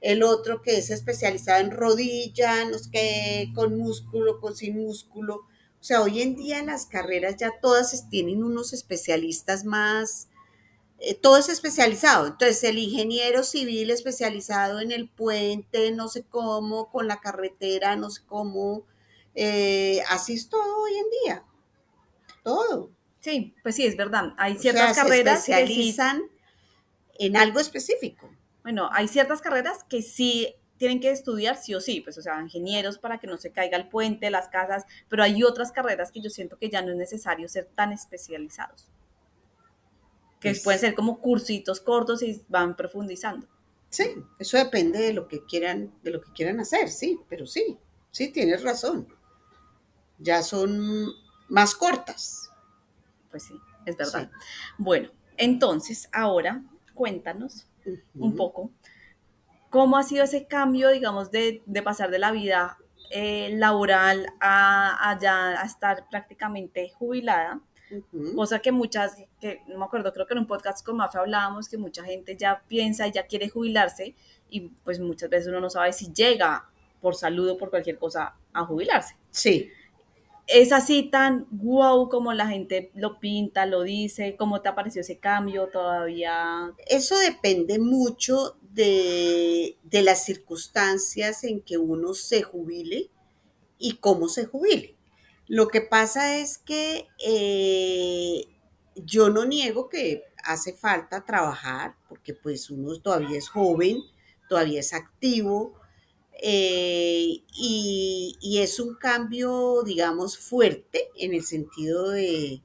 El 0.00 0.22
otro 0.24 0.62
que 0.62 0.78
es 0.78 0.90
especializado 0.90 1.60
en 1.60 1.70
rodilla, 1.70 2.64
no 2.64 2.78
sé 2.78 2.90
qué, 2.92 3.52
con 3.54 3.78
músculo, 3.78 4.40
con 4.40 4.56
sin 4.56 4.76
músculo. 4.84 5.36
O 5.80 5.84
sea, 5.84 6.02
hoy 6.02 6.22
en 6.22 6.36
día 6.36 6.62
las 6.64 6.86
carreras 6.86 7.36
ya 7.36 7.52
todas 7.60 8.08
tienen 8.10 8.44
unos 8.44 8.72
especialistas 8.72 9.64
más, 9.64 10.28
eh, 10.98 11.14
todo 11.14 11.36
es 11.38 11.48
especializado. 11.48 12.26
Entonces, 12.28 12.64
el 12.64 12.78
ingeniero 12.78 13.42
civil 13.44 13.90
especializado 13.90 14.80
en 14.80 14.92
el 14.92 15.08
puente, 15.10 15.90
no 15.92 16.08
sé 16.08 16.24
cómo, 16.24 16.90
con 16.90 17.08
la 17.08 17.20
carretera, 17.20 17.96
no 17.96 18.10
sé 18.10 18.22
cómo. 18.26 18.84
eh, 19.34 20.02
así 20.10 20.34
es 20.34 20.48
todo 20.48 20.82
hoy 20.84 20.92
en 20.98 21.06
día. 21.24 21.44
Todo. 22.44 22.90
Sí, 23.22 23.54
pues 23.62 23.76
sí, 23.76 23.86
es 23.86 23.96
verdad. 23.96 24.34
Hay 24.36 24.56
O 24.56 24.58
ciertas 24.58 24.94
sea, 24.96 25.04
carreras 25.04 25.44
se 25.44 25.52
que 25.52 25.58
sí, 25.58 25.62
especializan 25.72 26.22
en 27.18 27.36
algo 27.36 27.60
específico. 27.60 28.28
bueno, 28.64 28.88
hay 28.92 29.06
ciertas 29.08 29.40
carreras 29.40 29.84
que 29.88 30.02
sí 30.02 30.54
tienen 30.76 30.98
que 31.00 31.10
estudiar 31.10 31.56
sí 31.56 31.74
o 31.76 31.80
sí, 31.80 32.00
pues 32.00 32.18
o 32.18 32.22
sea, 32.22 32.40
ingenieros 32.40 32.98
para 32.98 33.18
que 33.20 33.28
no 33.28 33.38
se 33.38 33.52
caiga 33.52 33.76
el 33.76 33.88
puente, 33.88 34.28
las 34.30 34.48
casas, 34.48 34.84
pero 35.08 35.22
hay 35.22 35.44
otras 35.44 35.70
carreras 35.70 36.10
que 36.10 36.20
yo 36.20 36.28
siento 36.30 36.58
que 36.58 36.68
ya 36.70 36.82
no 36.82 36.90
es 36.90 36.96
necesario 36.96 37.48
ser 37.48 37.66
tan 37.76 37.92
especializados, 37.92 38.88
que 40.40 40.50
Pues- 40.50 40.62
pueden 40.64 40.80
ser 40.80 40.94
como 40.94 41.20
cursitos 41.20 41.80
cortos 41.80 42.22
y 42.24 42.42
van 42.48 42.74
profundizando. 42.76 43.46
Sí, 43.90 44.14
eso 44.40 44.56
depende 44.56 44.98
de 44.98 45.12
lo 45.12 45.28
que 45.28 45.44
quieran, 45.44 45.92
de 46.02 46.10
lo 46.10 46.20
que 46.20 46.32
quieran 46.32 46.58
hacer, 46.58 46.88
sí, 46.90 47.20
pero 47.28 47.46
sí, 47.46 47.78
sí, 48.10 48.32
tienes 48.32 48.64
razón. 48.64 49.06
Ya 50.18 50.42
son 50.42 51.12
más 51.48 51.74
cortas. 51.76 52.48
Pues 53.32 53.42
sí, 53.42 53.54
es 53.86 53.96
verdad. 53.96 54.30
Bueno, 54.78 55.10
entonces 55.36 56.08
ahora 56.12 56.62
cuéntanos 56.94 57.66
un 58.14 58.36
poco 58.36 58.70
cómo 59.70 59.96
ha 59.96 60.02
sido 60.04 60.22
ese 60.22 60.46
cambio, 60.46 60.90
digamos, 60.90 61.30
de, 61.32 61.62
de 61.66 61.82
pasar 61.82 62.10
de 62.10 62.18
la 62.18 62.30
vida 62.30 62.76
eh, 63.10 63.50
laboral 63.56 64.26
a, 64.40 65.10
a 65.10 65.18
ya 65.18 65.60
a 65.60 65.64
estar 65.64 66.08
prácticamente 66.10 66.90
jubilada, 66.90 67.60
cosa 68.34 68.60
que 68.60 68.72
muchas, 68.72 69.16
que 69.40 69.60
no 69.66 69.78
me 69.78 69.84
acuerdo, 69.84 70.12
creo 70.12 70.26
que 70.26 70.34
en 70.34 70.40
un 70.40 70.46
podcast 70.46 70.84
con 70.84 70.96
Mafe 70.96 71.18
hablábamos 71.18 71.68
que 71.68 71.76
mucha 71.76 72.04
gente 72.04 72.36
ya 72.36 72.62
piensa 72.68 73.06
y 73.06 73.12
ya 73.12 73.26
quiere 73.26 73.48
jubilarse 73.48 74.14
y 74.48 74.60
pues 74.84 75.00
muchas 75.00 75.28
veces 75.28 75.48
uno 75.48 75.60
no 75.60 75.68
sabe 75.68 75.92
si 75.92 76.12
llega 76.12 76.70
por 77.00 77.14
salud 77.14 77.50
o 77.50 77.58
por 77.58 77.70
cualquier 77.70 77.98
cosa 77.98 78.34
a 78.52 78.64
jubilarse. 78.64 79.16
Sí, 79.30 79.70
¿Es 80.46 80.72
así 80.72 81.04
tan 81.04 81.46
wow 81.50 82.08
como 82.08 82.32
la 82.32 82.48
gente 82.48 82.90
lo 82.94 83.20
pinta, 83.20 83.64
lo 83.64 83.82
dice? 83.82 84.36
¿Cómo 84.36 84.60
te 84.60 84.68
apareció 84.68 85.00
ese 85.00 85.18
cambio? 85.18 85.68
¿Todavía 85.68 86.72
eso 86.86 87.18
depende 87.18 87.78
mucho 87.78 88.56
de, 88.60 89.78
de 89.82 90.02
las 90.02 90.24
circunstancias 90.24 91.44
en 91.44 91.62
que 91.62 91.78
uno 91.78 92.14
se 92.14 92.42
jubile 92.42 93.10
y 93.82 93.96
cómo 93.96 94.28
se 94.28 94.46
jubile. 94.46 94.96
Lo 95.48 95.68
que 95.68 95.80
pasa 95.82 96.38
es 96.38 96.58
que 96.58 97.08
eh, 97.26 98.46
yo 98.94 99.28
no 99.28 99.44
niego 99.44 99.88
que 99.88 100.22
hace 100.44 100.72
falta 100.72 101.24
trabajar, 101.24 101.96
porque 102.08 102.32
pues 102.32 102.70
uno 102.70 102.98
todavía 103.00 103.36
es 103.36 103.48
joven, 103.48 103.98
todavía 104.48 104.80
es 104.80 104.94
activo, 104.94 105.74
eh, 106.40 107.42
y, 107.54 108.36
y 108.40 108.58
es 108.58 108.80
un 108.80 108.94
cambio, 108.94 109.82
digamos, 109.84 110.38
fuerte 110.38 111.08
en 111.16 111.34
el 111.34 111.44
sentido 111.44 112.10
de, 112.10 112.62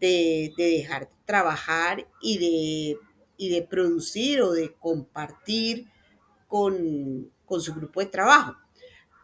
de, 0.00 0.52
de 0.56 0.64
dejar 0.64 1.08
de 1.08 1.16
trabajar 1.24 2.08
y 2.22 2.38
de, 2.38 2.98
y 3.36 3.48
de 3.50 3.62
producir 3.62 4.42
o 4.42 4.52
de 4.52 4.74
compartir 4.74 5.86
con, 6.48 7.30
con 7.46 7.60
su 7.60 7.74
grupo 7.74 8.00
de 8.00 8.06
trabajo. 8.06 8.54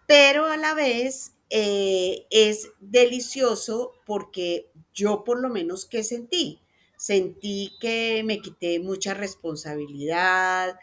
Pero 0.06 0.46
a 0.46 0.56
la 0.56 0.74
vez 0.74 1.32
eh, 1.50 2.26
es 2.30 2.70
delicioso 2.80 3.92
porque 4.06 4.70
yo 4.92 5.24
por 5.24 5.40
lo 5.40 5.48
menos 5.48 5.86
que 5.86 6.04
sentí, 6.04 6.60
sentí 6.96 7.72
que 7.80 8.22
me 8.24 8.40
quité 8.40 8.78
mucha 8.80 9.14
responsabilidad, 9.14 10.76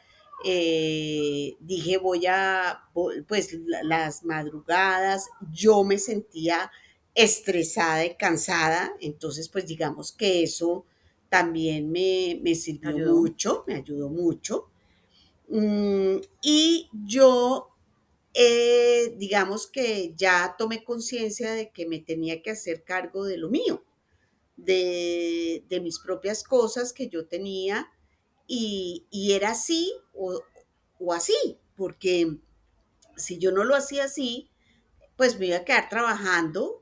eh, 0.46 1.56
dije 1.60 1.98
voy 1.98 2.26
a, 2.28 2.84
pues 3.28 3.54
la- 3.66 3.84
las 3.84 4.24
madrugadas, 4.26 5.28
yo 5.52 5.84
me 5.84 5.98
sentía 5.98 6.72
estresada 7.16 8.06
y 8.06 8.16
cansada, 8.16 8.94
entonces 9.02 9.50
pues 9.50 9.66
digamos 9.68 10.12
que 10.12 10.44
eso 10.44 10.86
también 11.30 11.92
me, 11.92 12.40
me 12.44 12.56
sirvió 12.56 13.00
ayudó? 13.00 13.00
mucho, 13.00 13.64
me 13.68 13.76
ayudó 13.76 14.10
mucho. 14.10 14.70
Mm, 15.48 16.18
y 16.44 16.90
yo 17.08 17.70
eh, 18.34 19.16
digamos 19.18 19.68
que 19.68 20.14
ya 20.16 20.56
tomé 20.58 20.84
conciencia 20.84 21.54
de 21.54 21.72
que 21.72 21.88
me 21.88 22.00
tenía 22.00 22.42
que 22.44 22.52
hacer 22.52 22.84
cargo 22.84 23.26
de 23.26 23.38
lo 23.38 23.50
mío, 23.50 23.84
de, 24.58 25.66
de 25.70 25.82
mis 25.82 26.00
propias 26.00 26.44
cosas 26.44 26.94
que 26.94 27.10
yo 27.10 27.28
tenía 27.28 27.90
y, 28.52 29.32
era 29.32 29.52
así 29.52 29.94
o, 30.14 30.42
o 31.00 31.14
así, 31.14 31.60
porque 31.76 32.40
si 33.16 33.38
yo 33.38 33.52
no 33.52 33.64
lo 33.64 33.76
hacía 33.76 34.06
así, 34.06 34.50
pues 35.16 35.38
me 35.38 35.48
iba 35.48 35.58
a 35.58 35.66
quedar 35.66 35.88
trabajando, 35.88 36.82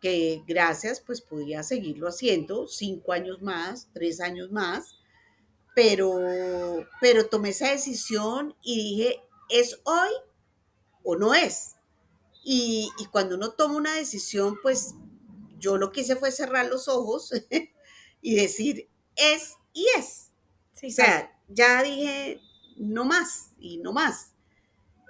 que 0.00 0.42
gracias, 0.46 1.00
pues 1.00 1.22
podía 1.22 1.62
seguirlo 1.62 2.08
haciendo 2.08 2.68
cinco 2.68 3.12
años 3.12 3.40
más, 3.40 3.88
tres 3.94 4.20
años 4.20 4.52
más, 4.52 4.96
pero, 5.74 6.20
pero 7.00 7.28
tomé 7.28 7.50
esa 7.50 7.70
decisión 7.70 8.54
y 8.62 8.76
dije, 8.76 9.22
¿es 9.48 9.80
hoy 9.84 10.10
o 11.02 11.16
no 11.16 11.34
es? 11.34 11.76
Y, 12.44 12.90
y 12.98 13.06
cuando 13.06 13.36
uno 13.36 13.52
toma 13.52 13.76
una 13.76 13.94
decisión, 13.94 14.58
pues 14.62 14.94
yo 15.58 15.78
lo 15.78 15.92
que 15.92 16.02
hice 16.02 16.16
fue 16.16 16.30
cerrar 16.30 16.66
los 16.66 16.88
ojos 16.88 17.32
y 18.20 18.34
decir, 18.34 18.90
es 19.16 19.54
y 19.72 19.86
es. 19.98 20.25
Sí, 20.76 20.88
O 20.88 20.90
sea, 20.90 21.32
ya 21.48 21.82
dije, 21.82 22.40
no 22.76 23.04
más 23.04 23.52
y 23.58 23.78
no 23.78 23.92
más. 23.92 24.32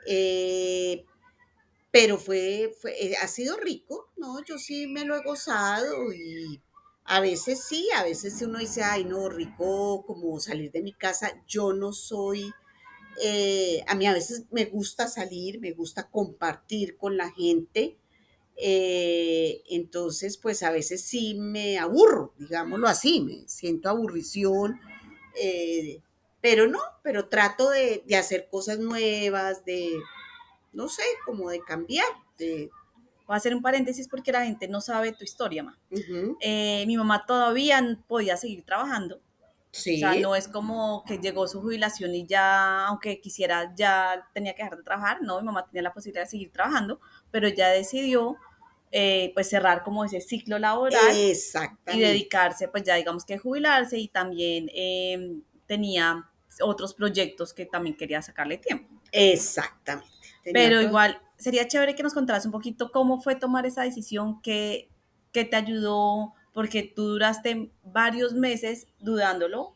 Eh, 0.07 1.05
pero 1.93 2.19
fue, 2.19 2.75
fue, 2.81 2.93
eh, 3.05 3.17
ha 3.23 3.29
sido 3.29 3.57
rico, 3.59 4.13
¿no? 4.17 4.45
Yo 4.45 4.59
sí 4.59 4.87
me 4.87 5.05
lo 5.05 5.17
he 5.17 5.23
gozado 5.25 6.13
y 6.13 6.63
a 7.05 7.21
veces 7.21 7.65
sí, 7.65 7.89
a 7.97 8.05
veces 8.05 8.41
uno 8.43 8.59
dice, 8.61 8.83
ay, 8.83 9.05
no, 9.05 9.29
rico 9.29 10.05
como 10.07 10.41
salir 10.41 10.73
de 10.73 10.83
mi 10.83 10.93
casa. 10.95 11.43
Yo 11.47 11.73
no 11.75 11.93
soy, 11.93 12.53
eh, 13.23 13.83
a 13.87 13.95
mí 13.95 14.07
a 14.07 14.13
veces 14.13 14.45
me 14.51 14.67
gusta 14.67 15.09
salir, 15.09 15.61
me 15.61 15.73
gusta 15.73 16.09
compartir 16.11 16.97
con 16.97 17.17
la 17.17 17.31
gente. 17.33 17.99
eh, 18.57 19.63
entonces, 19.71 20.39
pues 20.39 20.63
a 20.65 20.71
veces 20.73 21.03
sí 21.03 21.35
me 21.35 21.79
aburro, 21.79 22.35
digámoslo 22.39 22.89
así, 22.89 23.21
me 23.21 23.49
siento 23.49 23.89
aburrición, 23.91 24.81
eh, 25.41 26.01
pero 26.41 26.67
no, 26.67 26.81
pero 27.03 27.29
trato 27.29 27.71
de, 27.71 28.03
de 28.07 28.17
hacer 28.17 28.49
cosas 28.51 28.79
nuevas, 28.79 29.65
de, 29.65 29.99
no 30.73 30.89
sé, 30.89 31.03
como 31.25 31.51
de 31.51 31.61
cambiar. 31.61 32.07
De, 32.39 32.71
Voy 33.27 33.35
a 33.35 33.39
hacer 33.39 33.55
un 33.55 33.63
paréntesis 33.63 34.07
porque 34.09 34.31
la 34.31 34.45
gente 34.45 34.69
no 34.69 34.81
sabe 34.81 35.13
tu 35.13 35.25
historia, 35.25 35.65
ma. 35.65 35.77
Eh, 36.41 36.85
mi 36.87 36.97
mamá 36.97 37.27
todavía 37.27 37.83
podía 38.07 38.37
seguir 38.37 38.65
trabajando. 38.65 39.21
sí, 39.73 39.97
O 39.97 39.99
sea, 39.99 40.21
no 40.21 40.37
es 40.37 40.47
como 40.47 41.03
que 41.05 41.19
llegó 41.19 41.49
su 41.49 41.61
jubilación 41.61 42.15
y 42.15 42.25
ya, 42.25 42.87
aunque 42.87 43.21
quisiera, 43.21 43.75
ya 43.75 44.29
tenía 44.33 44.55
que 44.55 44.63
dejar 44.63 44.79
de 44.79 44.85
trabajar. 44.85 45.23
No, 45.23 45.41
mi 45.41 45.47
mamá 45.47 45.67
tenía 45.67 45.83
la 45.83 45.93
posibilidad 45.93 46.23
de 46.23 46.31
seguir 46.31 46.53
trabajando, 46.53 47.01
pero 47.33 47.49
ya 47.49 47.69
decidió 47.71 48.37
eh, 48.99 49.31
pues 49.35 49.51
cerrar 49.51 49.83
como 49.83 50.07
ese 50.07 50.23
ciclo 50.23 50.59
laboral 50.59 51.15
y 51.15 52.01
dedicarse, 52.01 52.67
pues 52.69 52.83
ya 52.83 52.95
digamos 52.95 53.27
que 53.27 53.37
jubilarse 53.37 53.99
y 53.99 54.09
también 54.09 54.71
eh, 54.75 55.37
tenía 55.67 56.31
otros 56.63 56.95
proyectos 56.95 57.53
que 57.53 57.67
también 57.67 57.95
quería 57.95 58.23
sacarle 58.23 58.57
tiempo. 58.57 58.89
Exactamente. 59.13 60.09
Tenía 60.43 60.63
Pero 60.63 60.77
todo- 60.81 60.89
igual, 60.89 61.21
sería 61.37 61.69
chévere 61.69 61.95
que 61.95 62.03
nos 62.03 62.15
contaras 62.15 62.47
un 62.47 62.53
poquito 62.53 62.91
cómo 62.91 63.21
fue 63.21 63.35
tomar 63.35 63.67
esa 63.67 63.83
decisión, 63.83 64.41
qué, 64.41 64.89
qué 65.31 65.45
te 65.45 65.57
ayudó, 65.57 66.33
porque 66.55 66.83
tú 66.83 67.07
duraste 67.09 67.71
varios 67.83 68.33
meses 68.33 68.87
dudándolo. 68.99 69.76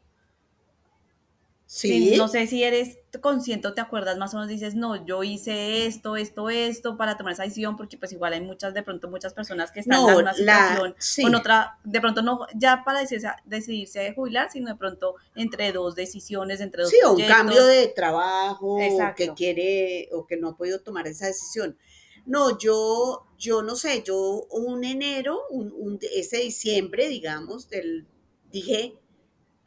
Sí, 1.73 2.15
no 2.17 2.27
sé 2.27 2.49
si 2.49 2.65
eres 2.65 2.99
consciente 3.21 3.69
o 3.69 3.75
te 3.75 3.81
acuerdas 3.81 4.19
más 4.19 4.35
o 4.35 4.39
menos, 4.39 4.49
dices, 4.49 4.75
no, 4.75 5.07
yo 5.07 5.23
hice 5.23 5.87
esto, 5.87 6.17
esto, 6.17 6.51
esto 6.51 6.97
para 6.97 7.17
tomar 7.17 7.35
esa 7.35 7.45
decisión, 7.45 7.77
porque 7.77 7.97
pues 7.97 8.11
igual 8.11 8.33
hay 8.33 8.41
muchas, 8.41 8.75
de 8.75 8.83
pronto 8.83 9.09
muchas 9.09 9.35
personas 9.35 9.71
que 9.71 9.79
están 9.79 10.03
No, 10.03 10.11
en 10.11 10.17
una 10.17 10.33
la- 10.33 10.35
situación 10.35 10.95
sí. 10.99 11.23
con 11.23 11.37
otra, 11.37 11.79
de 11.85 12.01
pronto 12.01 12.23
no 12.23 12.41
ya 12.57 12.83
para 12.85 12.99
decidirse, 12.99 13.29
decidirse 13.45 14.01
de 14.01 14.15
jubilar, 14.15 14.51
sino 14.51 14.69
de 14.69 14.75
pronto 14.75 15.15
entre 15.37 15.71
dos 15.71 15.95
decisiones, 15.95 16.61
entre 16.61 16.83
dos 16.83 16.91
Sí, 16.91 16.97
o 17.07 17.13
un 17.13 17.23
cambio 17.25 17.65
de 17.65 17.87
trabajo, 17.87 18.75
o 18.75 18.81
Exacto. 18.81 19.15
que 19.19 19.35
quiere, 19.35 20.09
o 20.11 20.27
que 20.27 20.37
no 20.39 20.49
ha 20.49 20.57
podido 20.57 20.81
tomar 20.81 21.07
esa 21.07 21.27
decisión. 21.29 21.79
No, 22.27 22.59
yo, 22.59 23.27
yo 23.39 23.63
no 23.63 23.77
sé, 23.77 24.03
yo 24.05 24.19
un 24.51 24.83
enero, 24.83 25.39
un, 25.51 25.73
un- 25.79 26.01
ese 26.17 26.39
diciembre, 26.39 27.07
digamos, 27.09 27.69
del, 27.69 28.09
dije, 28.51 28.95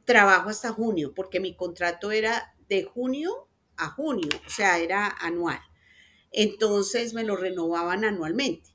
trabajo 0.05 0.50
hasta 0.50 0.72
junio, 0.74 1.13
porque 1.15 1.39
mi 1.39 1.55
contrato 1.55 2.12
era 2.12 2.55
de 2.69 2.83
junio 2.83 3.48
a 3.77 3.89
junio, 3.89 4.29
o 4.45 4.50
sea, 4.50 4.79
era 4.79 5.07
anual. 5.07 5.60
Entonces 6.31 7.13
me 7.13 7.24
lo 7.24 7.36
renovaban 7.36 8.05
anualmente. 8.05 8.72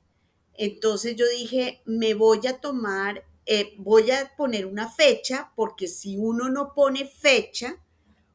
Entonces 0.53 1.15
yo 1.15 1.25
dije, 1.29 1.81
me 1.85 2.13
voy 2.13 2.45
a 2.47 2.59
tomar 2.59 3.25
eh, 3.45 3.73
voy 3.77 4.11
a 4.11 4.31
poner 4.37 4.67
una 4.67 4.91
fecha, 4.91 5.51
porque 5.55 5.87
si 5.87 6.17
uno 6.17 6.49
no 6.49 6.73
pone 6.75 7.07
fecha 7.07 7.83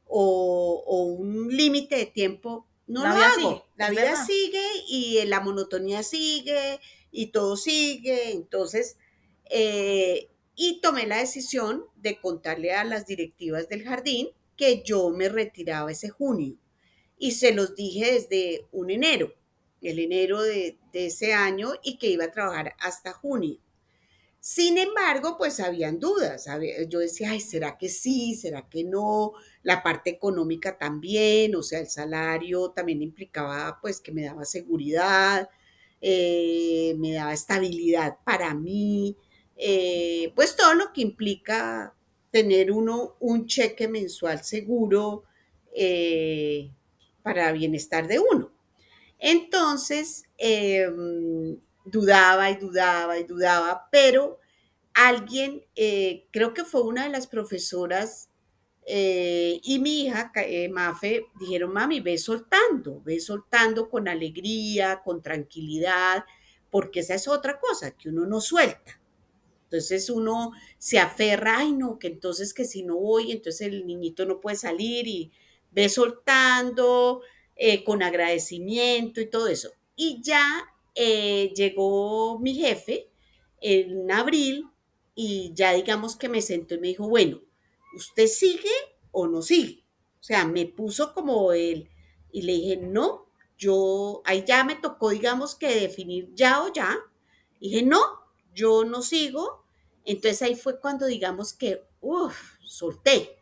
o, 0.06 0.82
o 0.86 1.04
un 1.04 1.48
límite 1.56 1.96
de 1.96 2.06
tiempo, 2.06 2.66
no 2.88 3.04
La 3.04 3.10
lo 3.10 3.14
vida 3.14 3.26
hago. 3.26 3.38
sigue, 3.40 3.64
la 3.76 3.90
vida 3.90 4.02
verdad. 4.10 4.26
sigue 4.26 4.62
y 4.88 5.18
eh, 5.18 5.26
la 5.26 5.40
monotonía 5.40 6.02
sigue 6.02 6.80
y 7.12 7.28
todo 7.28 7.56
sigue. 7.56 8.32
Entonces, 8.32 8.96
eh, 9.50 10.30
y 10.56 10.80
tomé 10.80 11.06
la 11.06 11.18
decisión 11.18 11.84
de 11.96 12.20
contarle 12.20 12.72
a 12.72 12.84
las 12.84 13.06
directivas 13.06 13.68
del 13.68 13.84
jardín 13.84 14.28
que 14.56 14.82
yo 14.82 15.10
me 15.10 15.28
retiraba 15.28 15.90
ese 15.90 16.08
junio. 16.08 16.56
Y 17.18 17.32
se 17.32 17.52
los 17.52 17.74
dije 17.74 18.12
desde 18.12 18.66
un 18.72 18.90
enero, 18.90 19.34
el 19.80 19.98
enero 19.98 20.42
de, 20.42 20.78
ese 20.92 21.32
año, 21.32 21.72
y 21.82 21.98
que 21.98 22.08
iba 22.08 22.24
a 22.24 22.30
trabajar 22.30 22.74
hasta 22.78 23.12
junio. 23.12 23.58
Sin 24.38 24.78
embargo, 24.78 25.36
pues 25.38 25.58
habían 25.58 25.98
dudas. 25.98 26.46
Yo 26.88 26.98
decía, 26.98 27.30
ay, 27.30 27.40
¿será 27.40 27.78
que 27.78 27.88
sí? 27.88 28.34
¿Será 28.34 28.68
que 28.68 28.84
no? 28.84 29.32
La 29.62 29.82
parte 29.82 30.10
económica 30.10 30.76
también, 30.76 31.56
o 31.56 31.62
sea, 31.62 31.80
el 31.80 31.88
salario 31.88 32.70
también 32.70 33.00
implicaba 33.02 33.78
pues 33.80 34.00
que 34.00 34.12
me 34.12 34.24
daba 34.24 34.44
seguridad, 34.44 35.48
eh, 36.00 36.94
me 36.98 37.14
daba 37.14 37.32
estabilidad 37.32 38.18
para 38.24 38.52
mí, 38.54 39.16
eh, 39.56 40.32
pues 40.34 40.56
todo 40.56 40.74
lo 40.74 40.92
que 40.92 41.02
implica 41.02 41.94
tener 42.34 42.72
uno 42.72 43.14
un 43.20 43.46
cheque 43.46 43.86
mensual 43.86 44.42
seguro 44.42 45.22
eh, 45.72 46.68
para 47.22 47.52
bienestar 47.52 48.08
de 48.08 48.18
uno. 48.18 48.50
Entonces, 49.20 50.24
eh, 50.36 50.88
dudaba 51.84 52.50
y 52.50 52.56
dudaba 52.56 53.18
y 53.18 53.24
dudaba, 53.24 53.88
pero 53.92 54.40
alguien, 54.94 55.64
eh, 55.76 56.26
creo 56.32 56.54
que 56.54 56.64
fue 56.64 56.82
una 56.82 57.04
de 57.04 57.10
las 57.10 57.28
profesoras 57.28 58.30
y 58.86 59.78
mi 59.80 60.02
hija, 60.02 60.32
Mafe, 60.70 61.26
dijeron, 61.38 61.72
mami, 61.72 62.00
ve 62.00 62.18
soltando, 62.18 63.00
ve 63.02 63.18
soltando 63.20 63.88
con 63.88 64.08
alegría, 64.08 65.00
con 65.02 65.22
tranquilidad, 65.22 66.24
porque 66.68 67.00
esa 67.00 67.14
es 67.14 67.28
otra 67.28 67.58
cosa, 67.60 67.92
que 67.92 68.10
uno 68.10 68.26
no 68.26 68.40
suelta. 68.40 69.00
Entonces 69.76 70.08
uno 70.10 70.52
se 70.78 70.98
aferra, 70.98 71.58
ay 71.58 71.72
no, 71.72 71.98
que 71.98 72.06
entonces 72.06 72.54
que 72.54 72.64
si 72.64 72.82
no 72.82 72.96
voy, 72.96 73.32
entonces 73.32 73.68
el 73.68 73.86
niñito 73.86 74.24
no 74.26 74.40
puede 74.40 74.56
salir 74.56 75.08
y 75.08 75.32
ve 75.72 75.88
soltando 75.88 77.22
eh, 77.56 77.82
con 77.84 78.02
agradecimiento 78.02 79.20
y 79.20 79.26
todo 79.30 79.48
eso. 79.48 79.70
Y 79.96 80.20
ya 80.22 80.64
eh, 80.94 81.52
llegó 81.56 82.38
mi 82.38 82.54
jefe 82.54 83.10
en 83.60 84.10
abril 84.10 84.66
y 85.14 85.52
ya 85.54 85.72
digamos 85.72 86.16
que 86.16 86.28
me 86.28 86.42
sentó 86.42 86.74
y 86.74 86.80
me 86.80 86.88
dijo, 86.88 87.08
bueno, 87.08 87.40
¿usted 87.96 88.26
sigue 88.26 88.70
o 89.10 89.26
no 89.26 89.42
sigue? 89.42 89.84
O 90.20 90.22
sea, 90.22 90.46
me 90.46 90.66
puso 90.66 91.12
como 91.14 91.52
él 91.52 91.90
y 92.32 92.42
le 92.42 92.52
dije, 92.52 92.76
no, 92.76 93.26
yo, 93.58 94.22
ahí 94.24 94.44
ya 94.46 94.64
me 94.64 94.76
tocó 94.76 95.10
digamos 95.10 95.54
que 95.54 95.74
definir 95.74 96.30
ya 96.34 96.62
o 96.62 96.72
ya. 96.72 96.96
Dije, 97.60 97.82
no, 97.82 98.00
yo 98.54 98.84
no 98.84 99.02
sigo. 99.02 99.63
Entonces 100.04 100.42
ahí 100.42 100.54
fue 100.54 100.80
cuando 100.80 101.06
digamos 101.06 101.52
que, 101.52 101.82
uff, 102.00 102.36
solté. 102.62 103.38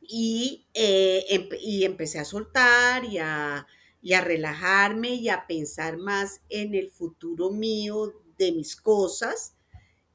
Y, 0.00 0.66
eh, 0.74 1.48
y 1.60 1.84
empecé 1.84 2.18
a 2.18 2.24
soltar 2.24 3.04
y 3.04 3.18
a, 3.18 3.66
relajarme 4.02 5.14
y 5.14 5.28
a 5.28 5.46
pensar 5.46 5.96
más 5.96 6.40
en 6.48 6.74
el 6.74 6.90
futuro 6.90 7.50
mío 7.50 8.12
de 8.38 8.52
mis 8.52 8.76
cosas. 8.76 9.54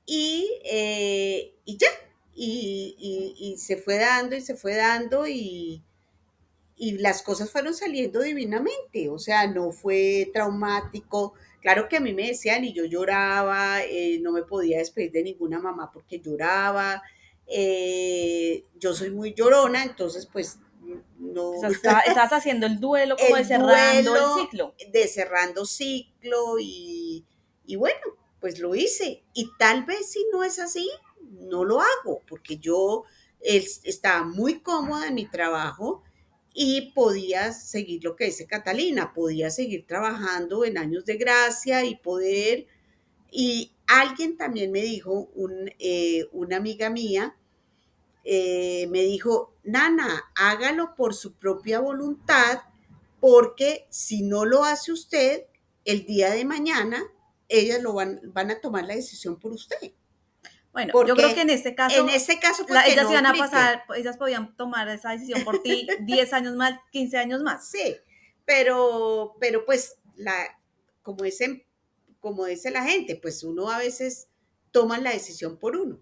Y, 0.06 0.50
eh, 0.66 1.56
ya, 1.66 1.90
y 2.36 3.56
se 3.58 3.78
fue 3.78 3.98
dando 3.98 4.36
y 4.36 4.42
se 4.42 4.56
fue 4.56 4.76
dando 4.76 5.28
y, 5.28 5.84
y 6.78 7.00
las 7.00 7.24
cosas 7.24 7.52
fueron 7.52 7.74
saliendo 7.74 8.22
divinamente, 8.22 9.10
o 9.10 9.18
sea, 9.18 9.48
no 9.48 9.72
fue 9.72 10.30
traumático. 10.32 11.34
Claro 11.62 11.88
que 11.90 11.98
a 11.98 12.00
mí 12.00 12.14
me 12.14 12.28
decían 12.28 12.64
y 12.64 12.74
yo 12.74 12.86
lloraba, 12.86 13.84
eh, 13.84 14.20
no 14.22 14.32
me 14.32 14.44
podía 14.44 14.78
despedir 14.78 15.12
de 15.12 15.24
ninguna 15.24 15.60
mamá 15.60 15.92
porque 15.92 16.20
lloraba. 16.20 17.02
eh, 17.50 18.66
yo 18.78 18.94
soy 18.94 19.10
muy 19.10 19.34
llorona, 19.34 19.82
entonces 19.84 20.26
pues 20.26 20.60
no, 21.18 21.52
O 21.52 21.60
sea, 21.62 21.70
está- 21.70 22.00
estás 22.02 22.34
haciendo 22.34 22.66
el 22.68 22.80
duelo 22.80 23.16
como 23.18 23.36
de 23.36 23.42
El 23.42 23.48
cerrando 23.48 24.12
duelo. 24.12 24.36
el 24.36 24.42
ciclo. 24.42 24.76
de 24.92 25.08
cerrando 25.08 25.66
ciclo 25.66 26.60
y, 26.60 27.26
y 27.66 27.76
bueno, 27.78 28.02
pues 28.42 28.60
lo 28.60 28.76
hice. 28.76 29.24
Y 29.34 29.50
tal 29.58 29.86
vez 29.86 30.12
si 30.12 30.26
no 30.34 30.44
es 30.44 30.60
así, 30.60 30.90
no 31.32 31.64
lo 31.66 31.80
hago, 31.82 32.22
porque 32.28 32.58
yo 32.58 33.04
es- 33.40 33.80
estaba 33.86 34.24
muy 34.24 34.60
cómoda 34.60 35.08
en 35.08 35.16
mi 35.16 35.26
trabajo 35.30 36.04
y 36.60 36.92
podía 36.94 37.54
seguir 37.54 38.04
lo 38.04 38.16
que 38.16 38.26
dice 38.26 38.48
Catalina, 38.48 39.14
podía 39.14 39.52
seguir 39.52 39.86
trabajando 39.86 40.66
en 40.66 40.80
años 40.80 41.06
de 41.06 41.18
gracia 41.18 41.86
y 41.86 41.98
poder... 41.98 42.66
Y 43.30 43.74
alguien 43.86 44.38
también 44.38 44.72
me 44.72 44.82
dijo, 44.82 45.30
un, 45.36 45.70
eh, 45.78 46.26
una 46.32 46.58
amiga 46.58 46.90
mía, 46.90 47.38
eh, 48.24 48.88
me 48.90 49.04
dijo, 49.04 49.54
Nana, 49.66 50.24
hágalo 50.36 50.96
por 50.96 51.14
su 51.14 51.34
propia 51.34 51.80
voluntad, 51.80 52.62
porque 53.20 53.86
si 53.92 54.24
no 54.24 54.44
lo 54.44 54.64
hace 54.64 54.92
usted, 54.92 55.44
el 55.86 56.08
día 56.08 56.32
de 56.32 56.44
mañana, 56.44 57.04
ellas 57.50 57.84
lo 57.84 57.94
van, 57.94 58.20
van 58.34 58.50
a 58.50 58.60
tomar 58.60 58.86
la 58.86 58.96
decisión 58.96 59.38
por 59.40 59.52
usted. 59.52 59.92
Bueno, 60.78 60.92
Porque 60.92 61.10
yo 61.10 61.16
creo 61.16 61.34
que 61.34 61.42
en 61.42 61.50
este 61.50 61.74
caso, 61.74 62.00
en 62.02 62.10
ese 62.10 62.38
caso, 62.38 62.64
pues, 62.68 62.76
la- 62.76 62.84
que 62.84 62.92
ellas 62.92 63.06
no 63.06 63.12
iban 63.14 63.26
a 63.26 63.34
pasar, 63.34 63.84
ellas 63.96 64.16
podían 64.16 64.56
tomar 64.56 64.88
esa 64.90 65.10
decisión 65.10 65.44
por 65.44 65.64
ti 65.64 65.88
10 66.02 66.34
años 66.34 66.56
más, 66.56 66.80
15 66.92 67.18
años 67.18 67.42
más. 67.42 67.68
Sí, 67.68 67.96
pero, 68.46 69.36
pero 69.40 69.66
pues, 69.66 69.96
la, 70.18 70.60
como, 71.02 71.24
dicen, 71.24 71.64
como 72.20 72.46
dice 72.46 72.70
la 72.70 72.84
gente, 72.84 73.16
pues 73.16 73.44
uno 73.44 73.72
a 73.72 73.80
veces 73.80 74.28
toma 74.70 75.00
la 75.00 75.10
decisión 75.10 75.58
por 75.58 75.76
uno. 75.76 76.00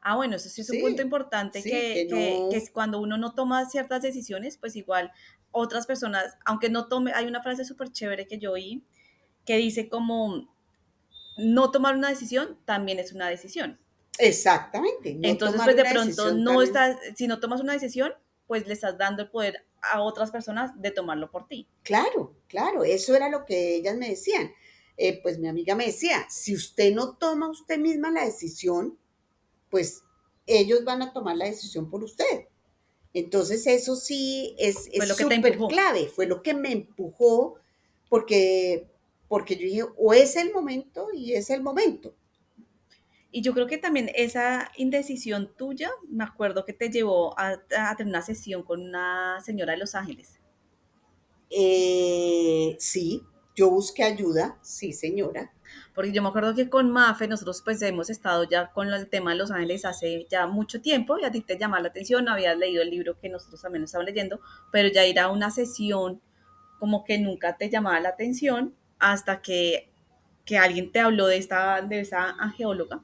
Ah, 0.00 0.16
bueno, 0.16 0.36
eso 0.36 0.48
sí 0.48 0.62
es 0.62 0.70
un 0.70 0.76
Sí, 0.76 0.82
punto 0.82 1.02
importante 1.02 1.60
sí, 1.60 1.68
que, 1.68 1.92
que 1.94 2.06
no- 2.08 2.48
que 2.50 2.72
cuando 2.72 2.98
uno 2.98 3.18
no 3.18 3.34
toma 3.34 3.68
ciertas 3.68 4.00
decisiones, 4.00 4.56
pues 4.56 4.76
igual 4.76 5.12
otras 5.50 5.86
personas, 5.86 6.38
aunque 6.46 6.70
no 6.70 6.88
tome, 6.88 7.12
hay 7.14 7.26
una 7.26 7.42
frase 7.42 7.66
súper 7.66 7.92
chévere 7.92 8.26
que 8.26 8.38
yo 8.38 8.52
oí 8.52 8.82
que 9.44 9.58
dice 9.58 9.90
como 9.90 10.48
no 11.36 11.70
tomar 11.70 11.96
una 11.96 12.08
decisión 12.08 12.58
también 12.64 12.98
es 12.98 13.12
una 13.12 13.28
decisión. 13.28 13.78
Exactamente. 14.18 15.14
no 15.14 15.28
Entonces, 15.28 15.60
pues 15.62 15.76
de 15.76 15.84
pronto 15.84 16.34
no 16.34 16.62
estás, 16.62 16.96
si 17.14 17.26
no 17.26 17.40
tomas 17.40 17.60
una 17.60 17.72
decisión, 17.72 18.12
pues 18.46 18.66
le 18.66 18.74
estás 18.74 18.96
dando 18.98 19.22
el 19.22 19.30
poder 19.30 19.66
a 19.82 20.02
otras 20.02 20.30
personas 20.30 20.70
de 20.80 20.90
tomarlo 20.90 21.30
por 21.30 21.46
ti. 21.46 21.68
Claro, 21.82 22.34
claro, 22.48 22.84
eso 22.84 23.14
era 23.14 23.28
lo 23.28 23.44
que 23.44 23.76
ellas 23.76 23.96
me 23.96 24.08
decían. 24.08 24.52
Eh, 24.96 25.20
pues 25.22 25.38
mi 25.38 25.48
amiga 25.48 25.74
me 25.74 25.86
decía, 25.86 26.26
si 26.30 26.54
usted 26.54 26.94
no 26.94 27.16
toma 27.16 27.50
usted 27.50 27.78
misma 27.78 28.10
la 28.10 28.24
decisión, 28.24 28.98
pues 29.70 30.02
ellos 30.46 30.84
van 30.84 31.02
a 31.02 31.12
tomar 31.12 31.36
la 31.36 31.44
decisión 31.46 31.90
por 31.90 32.02
usted. 32.02 32.46
Entonces 33.12 33.66
eso 33.66 33.96
sí 33.96 34.54
es 34.58 34.88
súper 35.16 35.58
clave, 35.68 36.08
fue 36.08 36.26
lo 36.26 36.42
que 36.42 36.54
me 36.54 36.72
empujó 36.72 37.56
porque, 38.08 38.90
porque 39.28 39.56
yo 39.56 39.62
dije, 39.62 39.84
o 39.96 40.12
es 40.12 40.36
el 40.36 40.52
momento 40.52 41.08
y 41.12 41.34
es 41.34 41.50
el 41.50 41.62
momento. 41.62 42.14
Y 43.36 43.42
yo 43.42 43.52
creo 43.52 43.66
que 43.66 43.76
también 43.76 44.10
esa 44.14 44.70
indecisión 44.78 45.52
tuya, 45.58 45.90
me 46.08 46.24
acuerdo 46.24 46.64
que 46.64 46.72
te 46.72 46.88
llevó 46.88 47.38
a, 47.38 47.60
a 47.76 47.94
tener 47.94 48.10
una 48.10 48.22
sesión 48.22 48.62
con 48.62 48.80
una 48.80 49.42
señora 49.42 49.72
de 49.72 49.78
Los 49.78 49.94
Ángeles. 49.94 50.40
Eh, 51.50 52.76
sí, 52.78 53.20
yo 53.54 53.68
busqué 53.68 54.04
ayuda, 54.04 54.56
sí 54.62 54.94
señora. 54.94 55.52
Porque 55.94 56.12
yo 56.12 56.22
me 56.22 56.30
acuerdo 56.30 56.54
que 56.54 56.70
con 56.70 56.90
Mafe 56.90 57.28
nosotros 57.28 57.60
pues 57.62 57.82
hemos 57.82 58.08
estado 58.08 58.44
ya 58.44 58.72
con 58.72 58.88
el 58.88 59.06
tema 59.10 59.32
de 59.32 59.36
Los 59.36 59.50
Ángeles 59.50 59.84
hace 59.84 60.26
ya 60.30 60.46
mucho 60.46 60.80
tiempo 60.80 61.18
y 61.18 61.26
a 61.26 61.30
ti 61.30 61.42
te 61.42 61.58
llamaba 61.58 61.82
la 61.82 61.88
atención, 61.88 62.30
habías 62.30 62.56
leído 62.56 62.80
el 62.80 62.88
libro 62.88 63.20
que 63.20 63.28
nosotros 63.28 63.60
también 63.60 63.84
estábamos 63.84 64.14
leyendo, 64.14 64.40
pero 64.72 64.88
ya 64.88 65.04
ir 65.04 65.20
a 65.20 65.28
una 65.28 65.50
sesión 65.50 66.22
como 66.78 67.04
que 67.04 67.18
nunca 67.18 67.58
te 67.58 67.68
llamaba 67.68 68.00
la 68.00 68.08
atención 68.08 68.74
hasta 68.98 69.42
que, 69.42 69.92
que 70.46 70.56
alguien 70.56 70.90
te 70.90 71.00
habló 71.00 71.26
de 71.26 71.36
esta, 71.36 71.82
de 71.82 72.00
esa 72.00 72.30
angeóloga. 72.30 73.02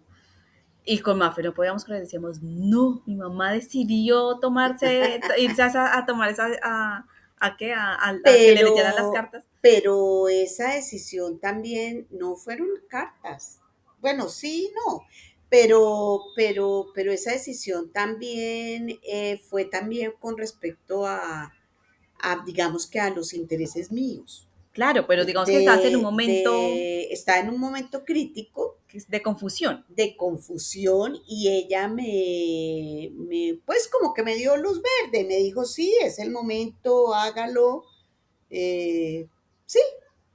Y 0.84 0.98
con 0.98 1.18
Mafe 1.18 1.42
no 1.42 1.54
podíamos 1.54 1.84
creer, 1.84 2.02
decíamos, 2.02 2.42
no, 2.42 3.02
mi 3.06 3.14
mamá 3.14 3.52
decidió 3.52 4.38
tomarse, 4.40 5.20
irse 5.38 5.62
a, 5.62 5.98
a 5.98 6.06
tomar 6.06 6.30
esa, 6.30 6.48
a, 6.62 7.06
a 7.38 7.56
qué, 7.56 7.72
a, 7.72 7.94
a- 7.94 8.20
a 8.24 8.42
que 8.42 8.52
le 8.52 8.62
leyeran 8.62 8.96
las 8.96 9.10
cartas. 9.10 9.46
Pero 9.60 10.28
esa 10.28 10.74
decisión 10.74 11.38
también 11.38 12.08
no 12.10 12.34
fueron 12.34 12.68
cartas. 12.88 13.60
Bueno, 14.00 14.28
sí, 14.28 14.72
no. 14.74 15.02
Pero, 15.48 16.22
pero, 16.34 16.86
pero 16.94 17.12
esa 17.12 17.32
decisión 17.32 17.92
también 17.92 18.98
eh, 19.04 19.38
fue 19.48 19.66
también 19.66 20.12
con 20.18 20.36
respecto 20.36 21.06
a, 21.06 21.52
a, 22.20 22.44
digamos 22.44 22.86
que 22.86 23.00
a 23.00 23.10
los 23.10 23.34
intereses 23.34 23.92
míos. 23.92 24.48
Claro, 24.72 25.06
pero 25.06 25.24
digamos 25.26 25.50
que 25.50 25.58
estás 25.58 25.84
en 25.84 25.96
un 25.96 26.02
momento 26.02 26.50
de- 26.50 27.12
está 27.12 27.38
en 27.40 27.50
un 27.50 27.58
momento 27.60 28.04
crítico 28.04 28.78
de 29.08 29.22
confusión. 29.22 29.84
de 29.88 30.16
confusión 30.16 31.16
y 31.26 31.48
ella 31.50 31.88
me, 31.88 33.10
me, 33.14 33.58
pues 33.66 33.88
como 33.88 34.14
que 34.14 34.22
me 34.22 34.34
dio 34.36 34.56
luz 34.56 34.80
verde, 34.82 35.24
me 35.26 35.36
dijo, 35.36 35.64
sí, 35.64 35.94
es 36.02 36.18
el 36.18 36.30
momento, 36.30 37.14
hágalo. 37.14 37.84
Eh, 38.50 39.28
sí, 39.66 39.80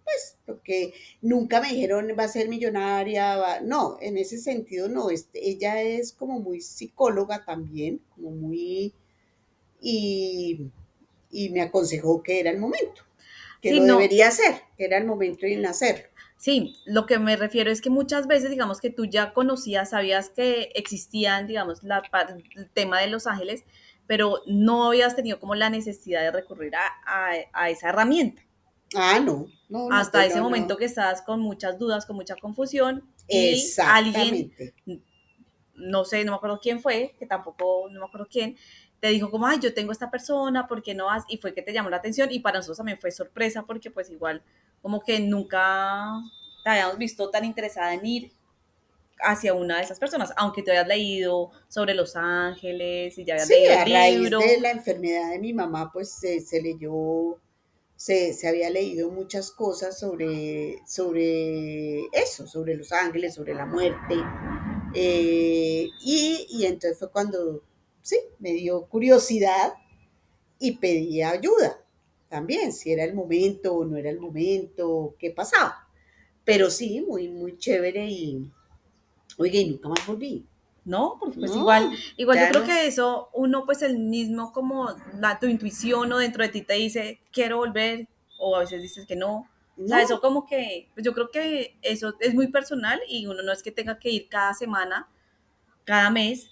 pues, 0.03 0.37
porque 0.45 0.93
nunca 1.21 1.61
me 1.61 1.69
dijeron 1.69 2.07
va 2.19 2.23
a 2.25 2.27
ser 2.29 2.49
millonaria, 2.49 3.37
va- 3.37 3.61
no, 3.61 3.97
en 4.01 4.17
ese 4.17 4.37
sentido 4.39 4.89
no, 4.89 5.09
este, 5.11 5.49
ella 5.49 5.81
es 5.81 6.13
como 6.13 6.39
muy 6.39 6.61
psicóloga 6.61 7.45
también, 7.45 8.01
como 8.15 8.31
muy, 8.31 8.93
y, 9.81 10.61
y 11.31 11.49
me 11.49 11.61
aconsejó 11.61 12.23
que 12.23 12.39
era 12.39 12.51
el 12.51 12.59
momento, 12.59 13.03
que 13.61 13.71
Sí, 13.71 13.79
lo 13.79 13.85
no. 13.85 13.97
debería 13.97 14.29
hacer, 14.29 14.61
que 14.77 14.85
era 14.85 14.97
el 14.97 15.05
momento 15.05 15.45
de 15.45 15.57
nacerlo. 15.57 16.09
Sí, 16.37 16.75
lo 16.85 17.05
que 17.05 17.17
me 17.19 17.35
refiero 17.35 17.71
es 17.71 17.81
que 17.81 17.89
muchas 17.89 18.27
veces, 18.27 18.49
digamos 18.51 18.79
que 18.79 18.89
tú 18.91 19.05
ya 19.05 19.33
conocías, 19.33 19.89
sabías 19.89 20.29
que 20.29 20.69
existían, 20.75 21.47
digamos, 21.47 21.83
la, 21.83 22.03
el 22.55 22.69
tema 22.69 22.99
de 23.01 23.07
los 23.07 23.25
ángeles, 23.27 23.63
pero 24.05 24.41
no 24.45 24.87
habías 24.87 25.15
tenido 25.15 25.39
como 25.39 25.55
la 25.55 25.69
necesidad 25.69 26.21
de 26.21 26.31
recurrir 26.31 26.75
a, 26.75 26.87
a- 27.05 27.33
a 27.53 27.69
esa 27.69 27.89
herramienta. 27.89 28.43
Ah, 28.95 29.19
no, 29.19 29.47
no, 29.69 29.87
Hasta 29.89 30.19
pues, 30.19 30.27
ese 30.27 30.39
no, 30.39 30.43
momento 30.43 30.77
que 30.77 30.85
estabas 30.85 31.21
con 31.23 31.39
muchas 31.41 31.79
dudas, 31.79 32.05
con 32.05 32.15
mucha 32.17 32.35
confusión, 32.35 33.03
y 33.27 33.75
alguien 33.85 34.31
Exactamente. 34.33 34.73
no 35.75 36.05
sé, 36.05 36.25
no 36.25 36.31
me 36.31 36.37
acuerdo 36.37 36.59
quién 36.61 36.79
fue, 36.81 37.15
que 37.19 37.27
tampoco, 37.27 37.87
no 37.91 37.99
me 37.99 38.05
acuerdo 38.07 38.27
quién, 38.29 38.57
te 39.07 39.13
dijo 39.13 39.31
como, 39.31 39.47
ay, 39.47 39.59
yo 39.61 39.73
tengo 39.73 39.91
esta 39.91 40.11
persona, 40.11 40.67
¿por 40.67 40.83
qué 40.83 40.93
no 40.93 41.05
vas? 41.05 41.23
Y 41.29 41.37
fue 41.37 41.53
que 41.53 41.61
te 41.61 41.73
llamó 41.73 41.89
la 41.89 41.97
atención 41.97 42.29
y 42.31 42.39
para 42.39 42.57
nosotros 42.59 42.77
también 42.77 42.99
fue 42.99 43.11
sorpresa 43.11 43.63
porque 43.65 43.91
pues 43.91 44.09
igual 44.09 44.43
como 44.81 45.01
que 45.01 45.19
nunca 45.19 46.13
te 46.63 46.69
habíamos 46.69 46.97
visto 46.97 47.29
tan 47.29 47.45
interesada 47.45 47.93
en 47.93 48.05
ir 48.05 48.31
hacia 49.21 49.53
una 49.53 49.77
de 49.77 49.83
esas 49.83 49.99
personas, 49.99 50.33
aunque 50.37 50.63
te 50.63 50.71
habías 50.71 50.87
leído 50.87 51.51
sobre 51.69 51.93
los 51.95 52.15
ángeles 52.15 53.17
y 53.17 53.25
ya 53.25 53.35
habías 53.35 53.47
Sí, 53.47 53.53
leído 53.53 53.73
a 53.73 53.85
el 53.85 53.89
raíz 53.89 54.35
libro. 54.35 54.43
de 54.43 54.59
la 54.59 54.71
enfermedad 54.71 55.29
de 55.31 55.39
mi 55.39 55.53
mamá, 55.53 55.91
pues 55.93 56.11
se, 56.11 56.39
se 56.41 56.61
leyó, 56.61 57.39
se, 57.95 58.33
se 58.33 58.47
había 58.47 58.69
leído 58.69 59.11
muchas 59.11 59.51
cosas 59.51 59.99
sobre, 59.99 60.77
sobre 60.87 62.07
eso, 62.13 62.47
sobre 62.47 62.75
los 62.75 62.91
ángeles, 62.91 63.35
sobre 63.35 63.53
la 63.55 63.65
muerte. 63.65 64.15
eh, 64.93 65.89
y, 66.01 66.47
y 66.49 66.65
entonces 66.65 66.99
fue 66.99 67.11
cuando, 67.11 67.63
sí, 68.07 68.17
me 68.39 68.53
dio 68.53 68.85
curiosidad 68.87 69.73
y 70.59 70.73
pedí 70.77 71.21
ayuda 71.21 71.79
también, 72.29 72.73
si 72.73 72.91
era 72.91 73.03
el 73.05 73.13
momento 73.13 73.73
o 73.75 73.85
no 73.85 73.97
era 73.97 74.09
el 74.09 74.19
momento, 74.19 75.15
qué 75.19 75.31
pasaba. 75.31 75.87
Pero 76.45 76.69
sí, 76.69 77.01
muy, 77.01 77.29
muy 77.29 77.57
chévere 77.57 78.07
y, 78.09 78.51
oye, 79.37 79.59
y 79.61 79.69
nunca 79.71 79.89
más 79.89 80.05
volví. 80.07 80.45
¿no? 80.85 81.17
Porque 81.19 81.37
pues 81.39 81.51
No, 81.51 81.59
igual, 81.61 81.91
igual 82.17 82.39
yo 82.39 82.47
creo 82.47 82.61
no. 82.61 82.67
que 82.67 82.87
eso, 82.87 83.29
uno 83.33 83.65
pues 83.65 83.81
el 83.81 83.99
mismo 83.99 84.53
como 84.53 84.89
la, 85.19 85.37
tu 85.39 85.47
intuición 85.47 86.11
o 86.13 86.17
dentro 86.17 86.43
de 86.43 86.49
ti 86.49 86.61
te 86.61 86.75
dice, 86.75 87.19
quiero 87.31 87.57
volver, 87.57 88.07
o 88.39 88.55
a 88.55 88.59
veces 88.61 88.81
dices 88.81 89.05
que 89.05 89.15
no. 89.17 89.49
O 89.83 89.87
sea, 89.87 89.99
No. 89.99 90.03
eso 90.03 90.21
como 90.21 90.45
que, 90.45 90.89
pues 90.93 91.05
yo 91.05 91.13
creo 91.13 91.29
que 91.31 91.77
eso 91.81 92.15
es 92.21 92.33
muy 92.33 92.47
personal 92.47 93.01
y 93.09 93.25
uno 93.27 93.43
no 93.43 93.51
es 93.51 93.63
que 93.63 93.71
tenga 93.71 93.99
que 93.99 94.09
ir 94.11 94.29
cada 94.29 94.53
semana, 94.53 95.09
cada 95.85 96.09
mes 96.11 96.49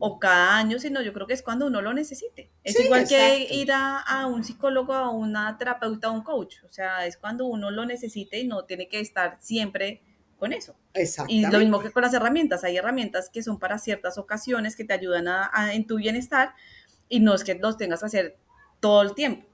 o 0.00 0.18
cada 0.18 0.56
año, 0.56 0.78
sino 0.78 1.02
yo 1.02 1.12
creo 1.12 1.26
que 1.26 1.34
es 1.34 1.42
cuando 1.42 1.66
uno 1.66 1.82
lo 1.82 1.92
necesite. 1.92 2.50
Es 2.64 2.76
Sí, 2.76 2.84
igual 2.84 3.06
que 3.06 3.46
ir 3.50 3.70
a, 3.72 3.98
a 4.00 4.26
un 4.26 4.44
psicólogo, 4.44 4.94
a 4.94 5.10
una 5.10 5.58
terapeuta, 5.58 6.08
a 6.08 6.10
un 6.10 6.22
coach. 6.22 6.56
O 6.64 6.70
sea, 6.70 7.06
es 7.06 7.16
cuando 7.16 7.46
uno 7.46 7.70
lo 7.70 7.84
necesite 7.86 8.40
y 8.40 8.46
no 8.46 8.64
tiene 8.64 8.88
que 8.88 9.00
estar 9.00 9.36
siempre 9.40 10.02
con 10.38 10.52
eso. 10.52 10.76
Y 11.26 11.46
lo 11.48 11.58
mismo 11.60 11.80
que 11.80 11.92
con 11.92 12.02
las 12.02 12.14
herramientas, 12.14 12.64
hay 12.64 12.76
herramientas 12.78 13.30
que 13.30 13.42
son 13.42 13.58
para 13.58 13.78
ciertas 13.78 14.18
ocasiones 14.18 14.74
que 14.74 14.84
te 14.84 14.94
ayudan 14.94 15.28
a, 15.28 15.50
a- 15.52 15.74
en 15.74 15.86
tu 15.86 15.96
bienestar 15.96 16.54
y 17.08 17.20
no 17.20 17.34
es 17.34 17.44
que 17.44 17.54
los 17.54 17.76
tengas 17.76 18.00
que 18.00 18.06
hacer 18.06 18.38
todo 18.80 19.02
el 19.02 19.14
tiempo. 19.14 19.46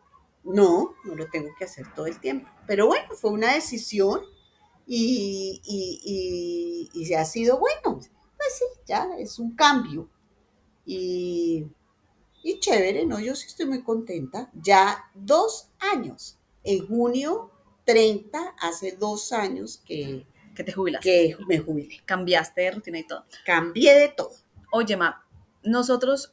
No, 0.45 0.95
no 1.05 1.15
lo 1.17 1.29
tengo 1.29 1.49
que 1.59 1.65
hacer 1.65 1.93
todo 1.95 2.07
el 2.07 2.21
tiempo. 2.21 2.49
Pero 2.67 2.87
bueno, 2.87 3.15
fue 3.15 3.33
una 3.33 3.53
decisión 3.55 4.21
y, 4.87 5.61
y, 5.65 6.91
y, 6.95 7.03
y 7.11 7.15
ha 7.15 7.25
sido 7.25 7.59
bueno. 7.59 7.99
Pues 8.37 8.59
sí, 8.59 8.65
ya 8.87 9.09
es 9.19 9.39
un 9.39 9.57
cambio. 9.57 10.09
Y, 10.87 11.67
y 12.43 12.61
chévere, 12.61 13.05
¿no? 13.05 13.19
Yo 13.21 13.35
sí 13.35 13.47
estoy 13.49 13.67
muy 13.67 13.83
contenta. 13.83 14.51
Ya 14.55 15.11
dos 15.15 15.69
años. 15.79 16.39
En 16.65 16.87
junio 16.87 17.51
30, 17.85 18.55
hace 18.61 18.93
dos 18.97 19.33
años 19.33 19.83
que, 19.85 20.27
Que 20.55 20.65
te 20.65 20.73
jubilas, 20.73 21.03
que 21.03 21.37
me 21.49 21.59
jubilé. 21.59 22.01
cambiaste 22.05 22.63
de 22.63 22.71
rutina 22.73 22.99
y 23.01 23.07
todo. 23.07 23.25
Cambié 23.45 23.95
de 23.95 24.09
todo. 24.09 24.31
Oye, 24.73 24.97
Ma, 24.97 25.25
nosotros, 25.63 26.33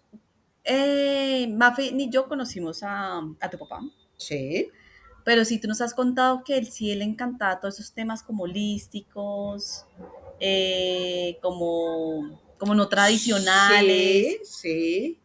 eh, 0.64 1.48
Mafe 1.50 1.92
ni 1.92 2.10
yo 2.10 2.28
conocimos 2.28 2.82
a, 2.84 3.22
a 3.40 3.50
tu 3.50 3.58
papá, 3.60 3.82
Sí. 4.18 4.70
pero 5.26 5.46
sí 5.46 5.60
tú 5.60 5.68
nos 5.68 5.82
has 5.82 5.94
contado 5.94 6.44
que 6.44 6.58
él 6.58 6.72
sí 6.72 6.94
le 6.96 7.04
encantaba 7.04 7.60
todos 7.60 7.80
esos 7.80 7.94
temas 7.94 8.24
como 8.24 8.44
holísticos, 8.44 9.86
eh, 10.40 11.38
como, 11.42 12.40
como 12.58 12.76
no 12.76 12.88
tradicionales. 12.90 14.38
Sí, 14.38 14.40
sí. 14.44 15.20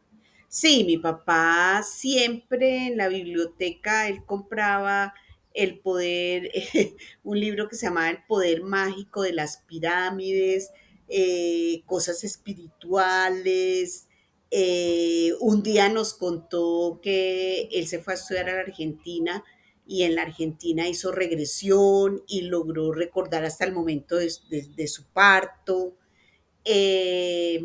Sí, 0.49 0.85
mi 0.85 0.99
papá 0.99 1.83
siempre 1.85 2.87
en 2.88 2.97
la 2.97 3.09
biblioteca, 3.09 4.09
él 4.09 4.25
compraba 4.25 5.14
el 5.55 5.79
poder, 5.81 6.51
un 7.25 7.41
libro 7.41 7.69
que 7.69 7.77
se 7.77 7.87
llamaba 7.87 8.11
El 8.11 8.25
poder 8.27 8.62
mágico 8.62 9.23
de 9.23 9.33
las 9.35 9.59
pirámides, 9.67 10.71
eh, 11.09 11.83
cosas 11.87 12.25
espirituales. 12.25 14.09
Eh, 14.51 15.33
un 15.41 15.62
día 15.62 15.88
nos 15.91 16.14
contó 16.14 17.01
que 17.03 17.69
él 17.73 17.87
se 17.87 17.99
fue 18.01 18.14
a 18.14 18.17
estudiar 18.17 18.49
a 18.49 18.55
la 18.55 18.61
Argentina 18.61 19.45
y 19.87 20.05
en 20.05 20.14
la 20.14 20.23
Argentina 20.23 20.88
hizo 20.88 21.12
regresión 21.12 22.23
y 22.27 22.43
logró 22.43 22.93
recordar 22.93 23.45
hasta 23.45 23.64
el 23.64 23.73
momento 23.73 24.17
de, 24.17 24.33
de- 24.51 24.69
de 24.77 24.87
su 24.88 25.05
parto. 25.07 25.95
Eh, 26.68 27.61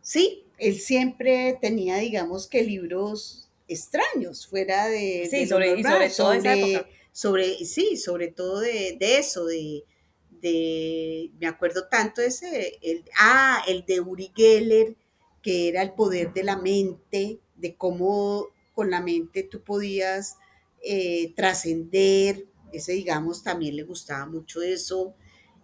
sí, 0.00 0.44
él 0.58 0.78
siempre 0.78 1.58
tenía, 1.60 1.96
digamos 1.98 2.46
que 2.48 2.62
libros 2.62 3.48
extraños, 3.68 4.46
fuera 4.46 4.88
de, 4.88 5.30
Sí, 5.30 5.36
de 5.36 5.46
sobre- 5.46 5.78
y 5.78 5.84
normal, 5.84 5.84
sobre 5.84 6.10
todo 6.10 6.32
esa 6.32 6.52
época. 6.54 6.86
sobre- 7.12 7.64
sí, 7.64 7.96
sobre 7.96 8.28
todo 8.28 8.60
de, 8.60 8.96
de 8.98 9.18
eso, 9.18 9.46
de, 9.46 9.84
de, 10.30 11.30
me 11.38 11.46
acuerdo 11.46 11.88
tanto 11.88 12.20
ese, 12.22 12.78
el, 12.82 13.04
ah, 13.18 13.62
el 13.68 13.84
de 13.86 14.00
Uri 14.00 14.32
Geller, 14.34 14.96
que 15.42 15.68
era 15.68 15.82
el 15.82 15.92
poder 15.94 16.32
de 16.32 16.44
la 16.44 16.56
mente, 16.56 17.40
de 17.56 17.76
cómo 17.76 18.48
con 18.74 18.90
la 18.90 19.00
mente 19.00 19.42
tú 19.44 19.62
podías 19.62 20.36
eh, 20.82 21.32
trascender, 21.34 22.46
ese 22.72 22.92
digamos 22.92 23.42
también 23.42 23.76
le 23.76 23.82
gustaba 23.84 24.26
mucho 24.26 24.62
eso. 24.62 25.14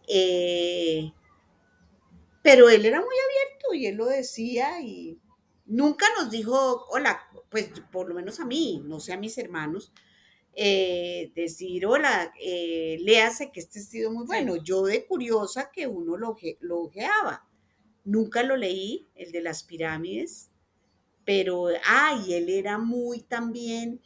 Eh, 0.08 1.12
pero 2.46 2.68
él 2.70 2.87
era 2.87 2.98
muy 3.00 3.09
abierto 3.26 3.74
y 3.74 3.87
él 3.87 3.96
lo 3.96 4.06
decía 4.06 4.80
y 4.80 5.18
nunca 5.66 6.06
nos 6.16 6.30
dijo, 6.30 6.87
hola, 6.90 7.20
pues 7.50 7.70
por 7.90 8.09
lo 8.09 8.14
menos 8.14 8.38
a 8.40 8.44
mí, 8.44 8.82
no 8.85 9.00
sé 9.00 9.12
a 9.12 9.16
mis 9.18 9.37
hermanos, 9.38 9.92
eh, 10.54 11.32
decir, 11.35 11.87
hola, 11.87 12.32
eh, 12.40 12.98
léase 13.00 13.50
que 13.52 13.61
este 13.61 13.80
ha 13.80 13.82
sido 13.82 14.12
muy 14.12 14.26
bueno. 14.26 14.56
Yo 14.56 14.85
de 14.85 15.06
curiosa 15.06 15.70
que 15.72 15.87
uno 15.88 16.16
lo, 16.16 16.37
lo 16.61 16.80
ojeaba. 16.82 17.48
Nunca 18.04 18.42
lo 18.44 18.56
leí, 18.56 19.09
el 19.16 19.32
de 19.32 19.42
las 19.42 19.64
pirámides, 19.64 20.50
pero, 21.24 21.68
ay, 21.85 22.35
él 22.35 22.48
era 22.50 22.78
muy 22.78 23.22
también 23.22 24.00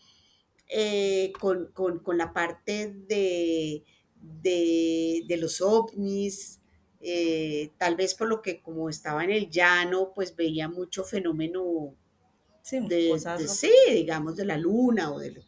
eh, 0.68 1.32
con, 1.40 1.72
con- 1.72 2.00
con 2.00 2.18
la 2.18 2.32
parte 2.32 2.92
de, 3.08 3.84
de, 4.14 5.22
de 5.26 5.36
los 5.36 5.60
ovnis, 5.60 6.59
eh, 7.00 7.70
tal 7.78 7.96
vez 7.96 8.14
por 8.14 8.28
lo 8.28 8.42
que 8.42 8.60
como 8.60 8.88
estaba 8.88 9.24
en 9.24 9.30
el 9.30 9.48
llano, 9.50 10.12
pues 10.14 10.34
veía 10.36 10.68
mucho 10.68 11.04
fenómeno 11.04 11.94
Sí, 12.62 12.78
de, 12.80 13.08
de- 13.18 13.48
sí, 13.48 13.72
digamos, 13.90 14.36
de 14.36 14.44
la 14.44 14.56
luna 14.58 15.12
o 15.12 15.18
de 15.18 15.42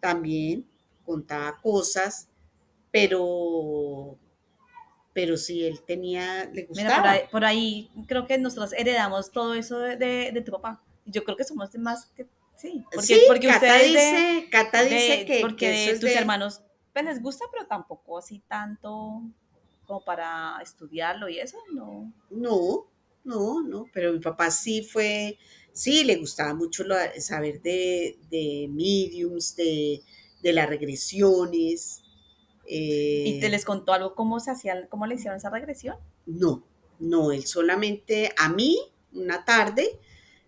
también 0.00 0.66
contaba 1.04 1.58
cosas, 1.60 2.28
pero 2.90 4.18
pero 5.12 5.36
sí 5.36 5.64
él 5.64 5.82
tenía, 5.82 6.44
le 6.46 6.62
Mira, 6.62 6.66
gustaba. 6.66 7.00
por 7.02 7.06
ahí, 7.10 7.20
por 7.32 7.44
ahí 7.44 7.90
creo 8.06 8.26
que 8.26 8.38
nosotros 8.38 8.72
heredamos 8.74 9.32
todo 9.32 9.54
eso 9.54 9.78
de, 9.78 9.96
de- 9.96 10.30
de 10.32 10.40
tu 10.42 10.52
papá. 10.52 10.82
Yo 11.04 11.24
creo 11.24 11.36
que 11.36 11.44
somos 11.44 11.74
más 11.78 12.06
que 12.14 12.26
sí, 12.56 12.84
porque, 12.94 13.06
sí, 13.06 13.20
porque 13.26 13.46
Cata 13.48 13.74
ustedes 13.74 13.82
de- 13.82 13.88
dice, 13.88 14.48
Cata 14.50 14.82
dice 14.84 15.24
que, 15.26 15.40
porque 15.40 15.66
que 15.94 15.98
tus 16.00 16.10
hermanos 16.10 16.62
pues, 16.92 17.04
les 17.04 17.22
gusta, 17.22 17.44
pero 17.52 17.66
tampoco 17.66 18.18
así 18.18 18.42
tanto 18.48 19.22
como 19.90 20.04
para 20.04 20.58
estudiarlo 20.62 21.28
y 21.28 21.38
eso, 21.40 21.58
no. 21.74 22.12
No, 22.30 22.86
no, 23.24 23.62
no, 23.62 23.90
pero 23.92 24.12
mi 24.12 24.20
papá 24.20 24.50
sí 24.50 24.82
fue, 24.82 25.38
sí, 25.72 26.04
le 26.04 26.16
gustaba 26.16 26.54
mucho 26.54 26.84
lo- 26.84 26.94
saber 27.18 27.60
de, 27.62 28.18
de 28.30 28.68
mediums, 28.70 29.56
de, 29.56 30.02
de 30.42 30.52
las 30.52 30.68
regresiones. 30.68 32.02
¿Y 33.22 33.38
te 33.38 33.48
eh, 33.48 33.50
les 33.50 33.64
contó 33.64 33.94
algo 33.94 34.14
cómo 34.14 34.40
se 34.40 34.50
hacían, 34.50 34.86
cómo 34.88 35.06
le 35.06 35.14
hicieron 35.14 35.38
esa 35.38 35.48
regresión? 35.48 35.96
No, 36.26 36.64
no, 36.98 37.30
él 37.32 37.44
solamente 37.46 38.32
a 38.38 38.48
mí, 38.48 38.78
una 39.12 39.44
tarde, 39.44 39.98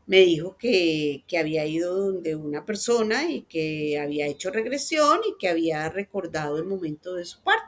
me 0.06 0.20
dijo 0.20 0.56
que, 0.58 1.24
que 1.28 1.38
había 1.38 1.66
ido 1.66 1.94
donde 1.96 2.36
una 2.36 2.64
persona 2.66 3.30
y 3.30 3.42
que 3.42 3.98
había 3.98 4.26
hecho 4.26 4.50
regresión 4.50 5.20
y 5.28 5.36
que 5.38 5.48
había 5.48 5.88
recordado 5.88 6.58
el 6.58 6.64
momento 6.64 7.14
de 7.14 7.24
su 7.24 7.42
parto. 7.42 7.61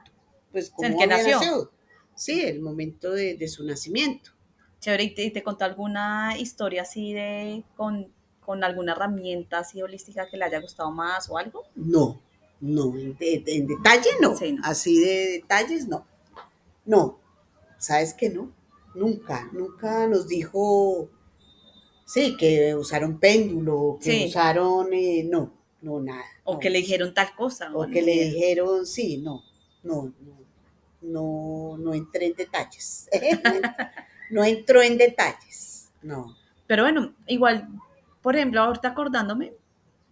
Pues 0.55 0.71
cómo 0.71 0.97
que 0.97 1.05
había 1.05 1.17
nació. 1.19 1.37
nacido. 1.39 1.71
Sí, 2.15 2.41
el 2.43 2.61
momento 2.61 3.11
de, 3.13 3.35
de 3.37 3.49
su 3.49 3.65
nacimiento. 3.65 4.31
Chévere, 4.81 5.03
¿y 5.05 5.31
te, 5.31 5.43
contó 5.43 5.65
alguna 5.65 6.39
historia 6.39 6.83
así 6.83 7.13
de, 7.13 7.65
con, 7.77 8.07
con 8.41 8.63
alguna 8.63 8.93
herramienta 8.93 9.59
así 9.59 9.83
holística 9.83 10.29
que 10.31 10.37
le 10.37 10.45
haya 10.45 10.61
gustado 10.61 10.93
más 10.93 11.29
o 11.29 11.39
algo? 11.39 11.65
No, 11.75 12.21
no, 12.61 12.97
en, 12.97 13.17
de- 13.19 13.43
de- 13.45 13.57
en 13.57 13.67
detalle 13.67 14.11
no. 14.21 14.37
Sí, 14.37 14.53
no. 14.53 14.63
Así 14.65 15.01
de 15.01 15.29
detalles 15.43 15.89
no. 15.89 16.07
No, 16.85 17.19
¿sabes 17.79 18.15
qué 18.15 18.31
no? 18.31 18.53
Nunca, 18.95 19.51
nunca 19.53 20.07
nos 20.07 20.29
dijo, 20.29 21.09
sí, 22.07 22.37
que 22.37 22.77
usaron 22.77 23.19
péndulo, 23.19 23.99
que 24.01 24.11
Sí. 24.13 24.25
usaron, 24.29 24.93
eh, 24.93 25.25
no, 25.29 25.53
no, 25.83 26.01
nada. 26.01 26.23
O 26.45 26.55
no. 26.55 26.59
que 26.61 26.71
le 26.71 26.79
dijeron 26.79 27.13
tal 27.13 27.35
cosa. 27.35 27.71
O 27.75 27.89
que 27.89 28.03
le 28.03 28.13
dijeron, 28.31 28.87
sí, 28.87 29.17
no, 29.17 29.43
no, 29.83 30.13
no, 30.21 30.44
no, 31.05 31.77
no 31.79 31.95
entré 31.95 32.27
en 32.27 32.35
detalles. 32.35 33.09
No, 33.45 33.55
en- 33.55 33.63
no 34.31 34.43
entró 34.45 34.83
en 34.83 34.97
detalles, 34.99 35.91
no. 36.03 36.35
Pero 36.67 36.83
bueno, 36.83 37.13
igual, 37.27 37.69
por 38.23 38.35
ejemplo, 38.37 38.63
ahorita 38.63 38.89
acordándome, 38.89 39.53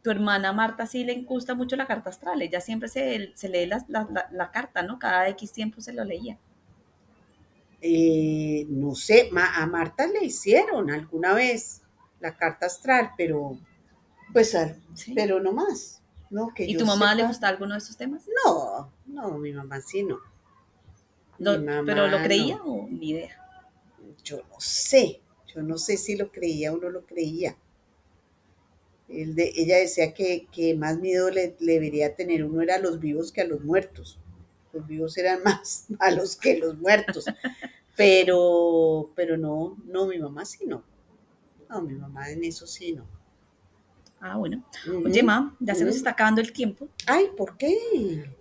tu 0.03 0.11
hermana 0.11 0.53
Marta 0.53 0.87
sí 0.87 1.03
le 1.03 1.23
gusta 1.23 1.55
mucho 1.55 1.77
la 1.77 1.87
carta 1.87 2.11
astral. 2.11 2.43
Ella 2.43 2.61
siempre 2.61 2.89
se, 2.89 3.33
se 3.35 3.49
lee 3.49 3.67
la, 3.67 3.85
la- 3.89 4.07
la- 4.13 4.29
la 4.31 4.51
carta, 4.51 4.83
¿no? 4.83 4.99
Cada 4.99 5.29
X 5.29 5.51
tiempo 5.53 5.81
se 5.81 5.93
lo 5.93 6.05
leía. 6.05 6.39
Eh, 7.81 8.67
no 8.69 8.95
sé, 8.95 9.29
ma- 9.33 9.57
a 9.57 9.67
Marta 9.67 10.07
le 10.07 10.25
hicieron 10.25 10.91
alguna 10.91 11.35
vez 11.35 11.83
la 12.21 12.37
carta 12.37 12.67
astral, 12.67 13.11
pero 13.17 13.59
pues, 14.33 14.55
al- 14.55 14.81
Sí. 14.95 15.15
pero 15.15 15.41
no 15.41 15.53
más. 15.53 16.01
No, 16.31 16.49
que 16.55 16.65
¿Y 16.65 16.77
tu 16.77 16.87
mamá 16.87 17.15
le 17.15 17.27
gusta 17.27 17.49
alguno 17.49 17.73
de 17.75 17.79
esos 17.79 17.97
temas? 17.97 18.25
No, 18.45 18.91
no, 19.07 19.39
mi 19.39 19.53
mamá 19.53 19.81
sí 19.81 20.03
no. 20.03 20.19
Mamá 21.43 21.83
¿Pero 21.87 22.07
lo 22.09 22.19
no. 22.19 22.25
creía 22.25 22.57
o 22.65 22.89
ni 22.91 23.11
idea? 23.11 23.37
Yo 24.25 24.39
no 24.39 24.61
sé, 24.61 25.21
yo 25.55 25.63
no 25.63 25.79
sé 25.79 25.97
si 25.97 26.17
lo 26.17 26.31
creía 26.31 26.73
o 26.73 26.77
no 26.79 26.91
lo 26.91 27.05
creía. 27.05 27.57
El 29.09 29.35
de, 29.35 29.53
ella 29.57 29.77
decía 29.79 30.15
que, 30.15 30.47
que 30.51 30.75
más 30.75 30.99
miedo 30.99 31.31
le, 31.31 31.55
le 31.61 31.73
debería 31.75 32.15
tener 32.15 32.45
uno 32.45 32.63
era 32.63 32.77
a 32.77 32.79
los 32.79 32.99
vivos 33.01 33.31
que 33.33 33.43
a 33.43 33.47
los 33.47 33.63
muertos. 33.63 34.19
Los 34.73 34.87
vivos 34.87 35.17
eran 35.19 35.43
más 35.45 35.87
malos 35.99 36.37
que 36.37 36.59
los 36.59 36.79
muertos. 36.79 37.27
Pero, 37.97 39.11
pero 39.15 39.37
no, 39.37 39.77
no, 39.85 40.07
mi 40.07 40.19
mamá 40.19 40.45
sí 40.45 40.65
no. 40.67 40.83
No, 41.69 41.83
mi 41.83 41.95
mamá 41.95 42.31
en 42.31 42.45
eso 42.45 42.67
sí 42.67 42.93
no. 42.93 43.07
Ah, 44.21 44.37
bueno. 44.37 44.63
Oye, 45.05 45.23
ma, 45.23 45.57
ya 45.59 45.75
se 45.75 45.85
nos 45.85 45.97
está 45.97 46.11
acabando 46.11 46.41
el 46.41 46.53
tiempo 46.53 46.87
Ay, 47.07 47.31
¿por 47.37 47.57
qué? 47.57 47.77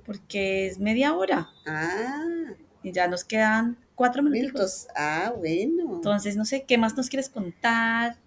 porque 0.05 0.67
es 0.67 0.77
media 0.77 1.15
hora 1.15 1.49
Ah, 1.65 2.53
y 2.83 2.91
ya 2.91 3.07
nos 3.07 3.23
quedan 3.23 3.77
cuatro 3.95 4.23
minutos. 4.23 4.87
Ah, 4.95 5.33
bueno. 5.37 5.95
Entonces, 5.95 6.35
no 6.35 6.45
sé, 6.45 6.63
¿qué 6.63 6.77
más 6.77 6.95
nos 6.97 7.09
quieres 7.09 7.29
contar? 7.29 8.17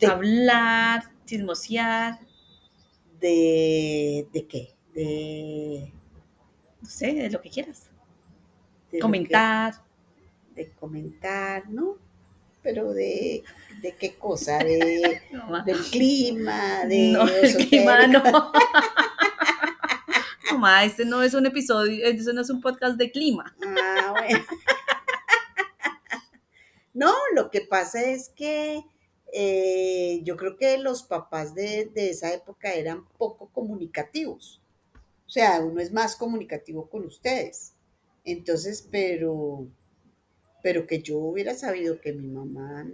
De- 0.00 0.06
Hablar, 0.06 1.10
chismosear, 1.26 2.20
¿De, 3.20 4.26
de 4.32 4.46
qué? 4.46 4.74
De, 4.94 5.92
no 6.80 6.88
sé, 6.88 7.12
de 7.14 7.30
lo 7.30 7.40
que 7.42 7.50
quieras. 7.50 7.88
de 8.92 8.98
Comentar. 9.00 9.74
que- 9.74 10.62
de 10.62 10.70
comentar, 10.72 11.68
¿no? 11.68 11.96
Pero 12.62 12.92
de, 12.92 13.42
de 13.82 13.94
qué 13.94 14.14
cosa, 14.16 14.58
de, 14.58 15.20
No, 15.32 15.62
del 15.64 15.78
clima, 15.78 16.84
de 16.86 17.12
No, 17.12 17.28
el 17.28 17.56
clima 17.68 18.06
no. 18.06 18.22
No, 20.50 20.58
ma, 20.58 20.82
este 20.84 21.04
no 21.04 21.22
es 21.22 21.34
un 21.34 21.44
episodio, 21.46 22.04
este 22.06 22.32
no 22.32 22.40
es 22.40 22.48
un 22.50 22.60
podcast 22.60 22.96
de 22.96 23.10
clima. 23.10 23.54
No, 26.94 27.12
lo 27.34 27.50
que 27.50 27.60
pasa 27.60 28.02
es 28.02 28.28
que 28.30 28.82
eh, 29.32 30.20
yo 30.24 30.36
creo 30.36 30.56
que 30.56 30.78
los 30.78 31.04
papás 31.04 31.54
de, 31.54 31.86
de 31.94 32.10
esa 32.10 32.32
época 32.32 32.72
eran 32.74 33.06
poco 33.18 33.48
comunicativos. 33.52 34.60
O 35.26 35.30
sea, 35.30 35.60
uno 35.60 35.80
es 35.80 35.92
más 35.92 36.16
comunicativo 36.16 36.88
con 36.88 37.04
ustedes. 37.06 37.74
Entonces, 38.24 38.86
pero, 38.90 39.66
pero 40.62 40.86
que 40.86 41.00
yo 41.02 41.18
hubiera 41.18 41.54
sabido 41.54 42.00
que 42.00 42.12
mi 42.12 42.26
mamá 42.26 42.86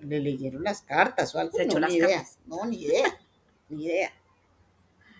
le 0.00 0.20
leyeron 0.20 0.62
las 0.62 0.82
cartas 0.82 1.34
o 1.34 1.38
algo, 1.38 1.58
Se 1.58 1.64
echó 1.64 1.74
no, 1.74 1.80
las 1.80 1.90
ni 1.90 1.96
idea. 1.96 2.08
cartas. 2.18 2.38
No, 2.46 2.64
ni 2.64 2.82
idea, 2.84 3.20
ni 3.68 3.84
idea. 3.84 4.12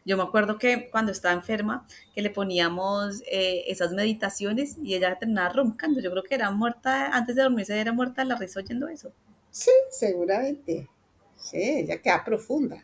Yo 0.06 0.16
me 0.16 0.22
acuerdo 0.22 0.56
que 0.58 0.88
cuando 0.90 1.12
estaba 1.12 1.34
enferma, 1.34 1.86
que 2.14 2.22
le 2.22 2.30
poníamos 2.30 3.22
eh, 3.26 3.64
esas 3.66 3.92
meditaciones 3.92 4.78
y 4.82 4.94
ella 4.94 5.18
terminaba 5.18 5.50
roncando. 5.50 6.00
Yo 6.00 6.10
creo 6.12 6.22
que 6.22 6.36
era 6.36 6.50
muerta, 6.52 7.08
antes 7.08 7.36
de 7.36 7.42
dormirse 7.42 7.78
era 7.78 7.92
muerta 7.92 8.24
la 8.24 8.36
risa 8.36 8.60
oyendo 8.60 8.88
eso. 8.88 9.12
Sí, 9.50 9.70
seguramente. 9.90 10.88
Sí, 11.36 11.58
ella 11.60 12.00
queda 12.00 12.24
profunda 12.24 12.82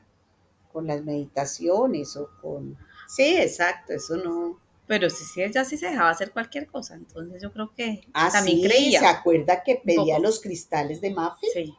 con 0.73 0.87
las 0.87 1.03
meditaciones 1.05 2.17
o 2.17 2.29
con... 2.41 2.77
Sí, 3.07 3.37
exacto, 3.37 3.93
eso 3.93 4.17
no... 4.17 4.59
Pero 4.87 5.09
sí, 5.09 5.25
sí, 5.25 5.43
ella 5.43 5.65
sí 5.65 5.79
se 5.79 5.87
dejaba 5.87 6.11
hacer 6.11 6.33
cualquier 6.33 6.67
cosa. 6.67 6.95
Entonces 6.95 7.41
yo 7.41 7.53
creo 7.53 7.73
que 7.73 8.01
Ah, 8.13 8.31
también 8.33 8.59
sí, 8.59 8.65
creía. 8.67 9.01
¿se 9.01 9.07
acuerda 9.07 9.63
que 9.63 9.77
pedía 9.77 10.19
los 10.19 10.41
cristales 10.41 11.01
de 11.01 11.11
Mafi? 11.13 11.47
Sí. 11.55 11.75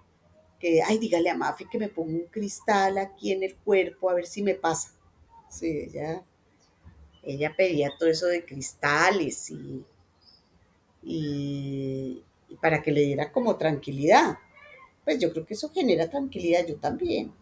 Que, 0.60 0.82
ay, 0.82 0.98
dígale 1.00 1.30
a 1.30 1.36
Mafi 1.36 1.66
que 1.68 1.78
me 1.78 1.90
ponga 1.90 2.14
un 2.14 2.28
cristal 2.32 2.98
aquí 2.98 3.32
en 3.34 3.44
el 3.44 3.56
cuerpo 3.58 4.10
a 4.10 4.14
ver 4.14 4.26
si 4.26 4.42
me 4.42 4.56
pasa. 4.56 4.92
Sí, 5.58 5.68
ella, 5.88 6.24
ella 7.24 7.56
pedía 7.58 7.92
todo 7.98 8.10
eso 8.10 8.28
de 8.28 8.46
cristales 8.46 9.50
y, 9.52 9.86
y, 11.02 12.24
y 12.50 12.56
para 12.58 12.82
que 12.82 12.92
le 12.92 13.02
diera 13.02 13.32
como 13.32 13.58
tranquilidad. 13.58 14.38
Pues 15.04 15.20
yo 15.20 15.32
creo 15.34 15.46
que 15.46 15.54
eso 15.54 15.70
genera 15.72 16.10
tranquilidad, 16.10 16.66
yo 16.68 16.78
también. 16.78 17.34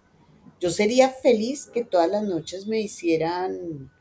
Yo 0.59 0.71
sería 0.71 1.09
feliz 1.09 1.67
que 1.67 1.83
todas 1.83 2.09
las 2.09 2.23
noches 2.23 2.67
me 2.67 2.79
hicieran 2.81 3.91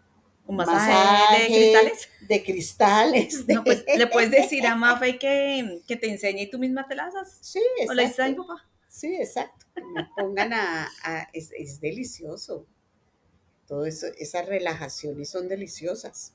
Un 0.46 0.56
masaje, 0.56 1.42
de 1.42 1.48
cristales. 1.48 2.08
de 2.28 2.44
cristales. 2.44 3.44
No, 3.48 3.64
pues 3.64 3.84
le 3.94 4.06
puedes 4.06 4.30
decir 4.30 4.66
a 4.66 4.76
Mafe 4.76 5.18
que, 5.18 5.82
que 5.86 5.96
te 5.96 6.08
enseñe 6.10 6.42
y 6.42 6.50
tú 6.50 6.58
misma 6.58 6.86
te 6.88 6.94
las 6.94 7.14
haces. 7.14 7.38
Sí, 7.40 7.60
O 7.88 7.92
le 7.92 8.02
dices 8.02 8.20
a 8.20 8.28
mi 8.28 8.34
exacto. 8.34 8.46
papá. 8.46 8.68
Sí, 8.88 9.14
exacto. 9.16 9.66
Me 9.94 10.04
pongan 10.16 10.52
a, 10.52 10.88
a- 11.04 11.28
es, 11.32 11.50
es 11.56 11.80
delicioso. 11.80 12.66
Todo 13.70 13.86
eso, 13.86 14.08
esas 14.18 14.46
relajaciones 14.48 15.30
son 15.30 15.48
deliciosas. 15.48 16.34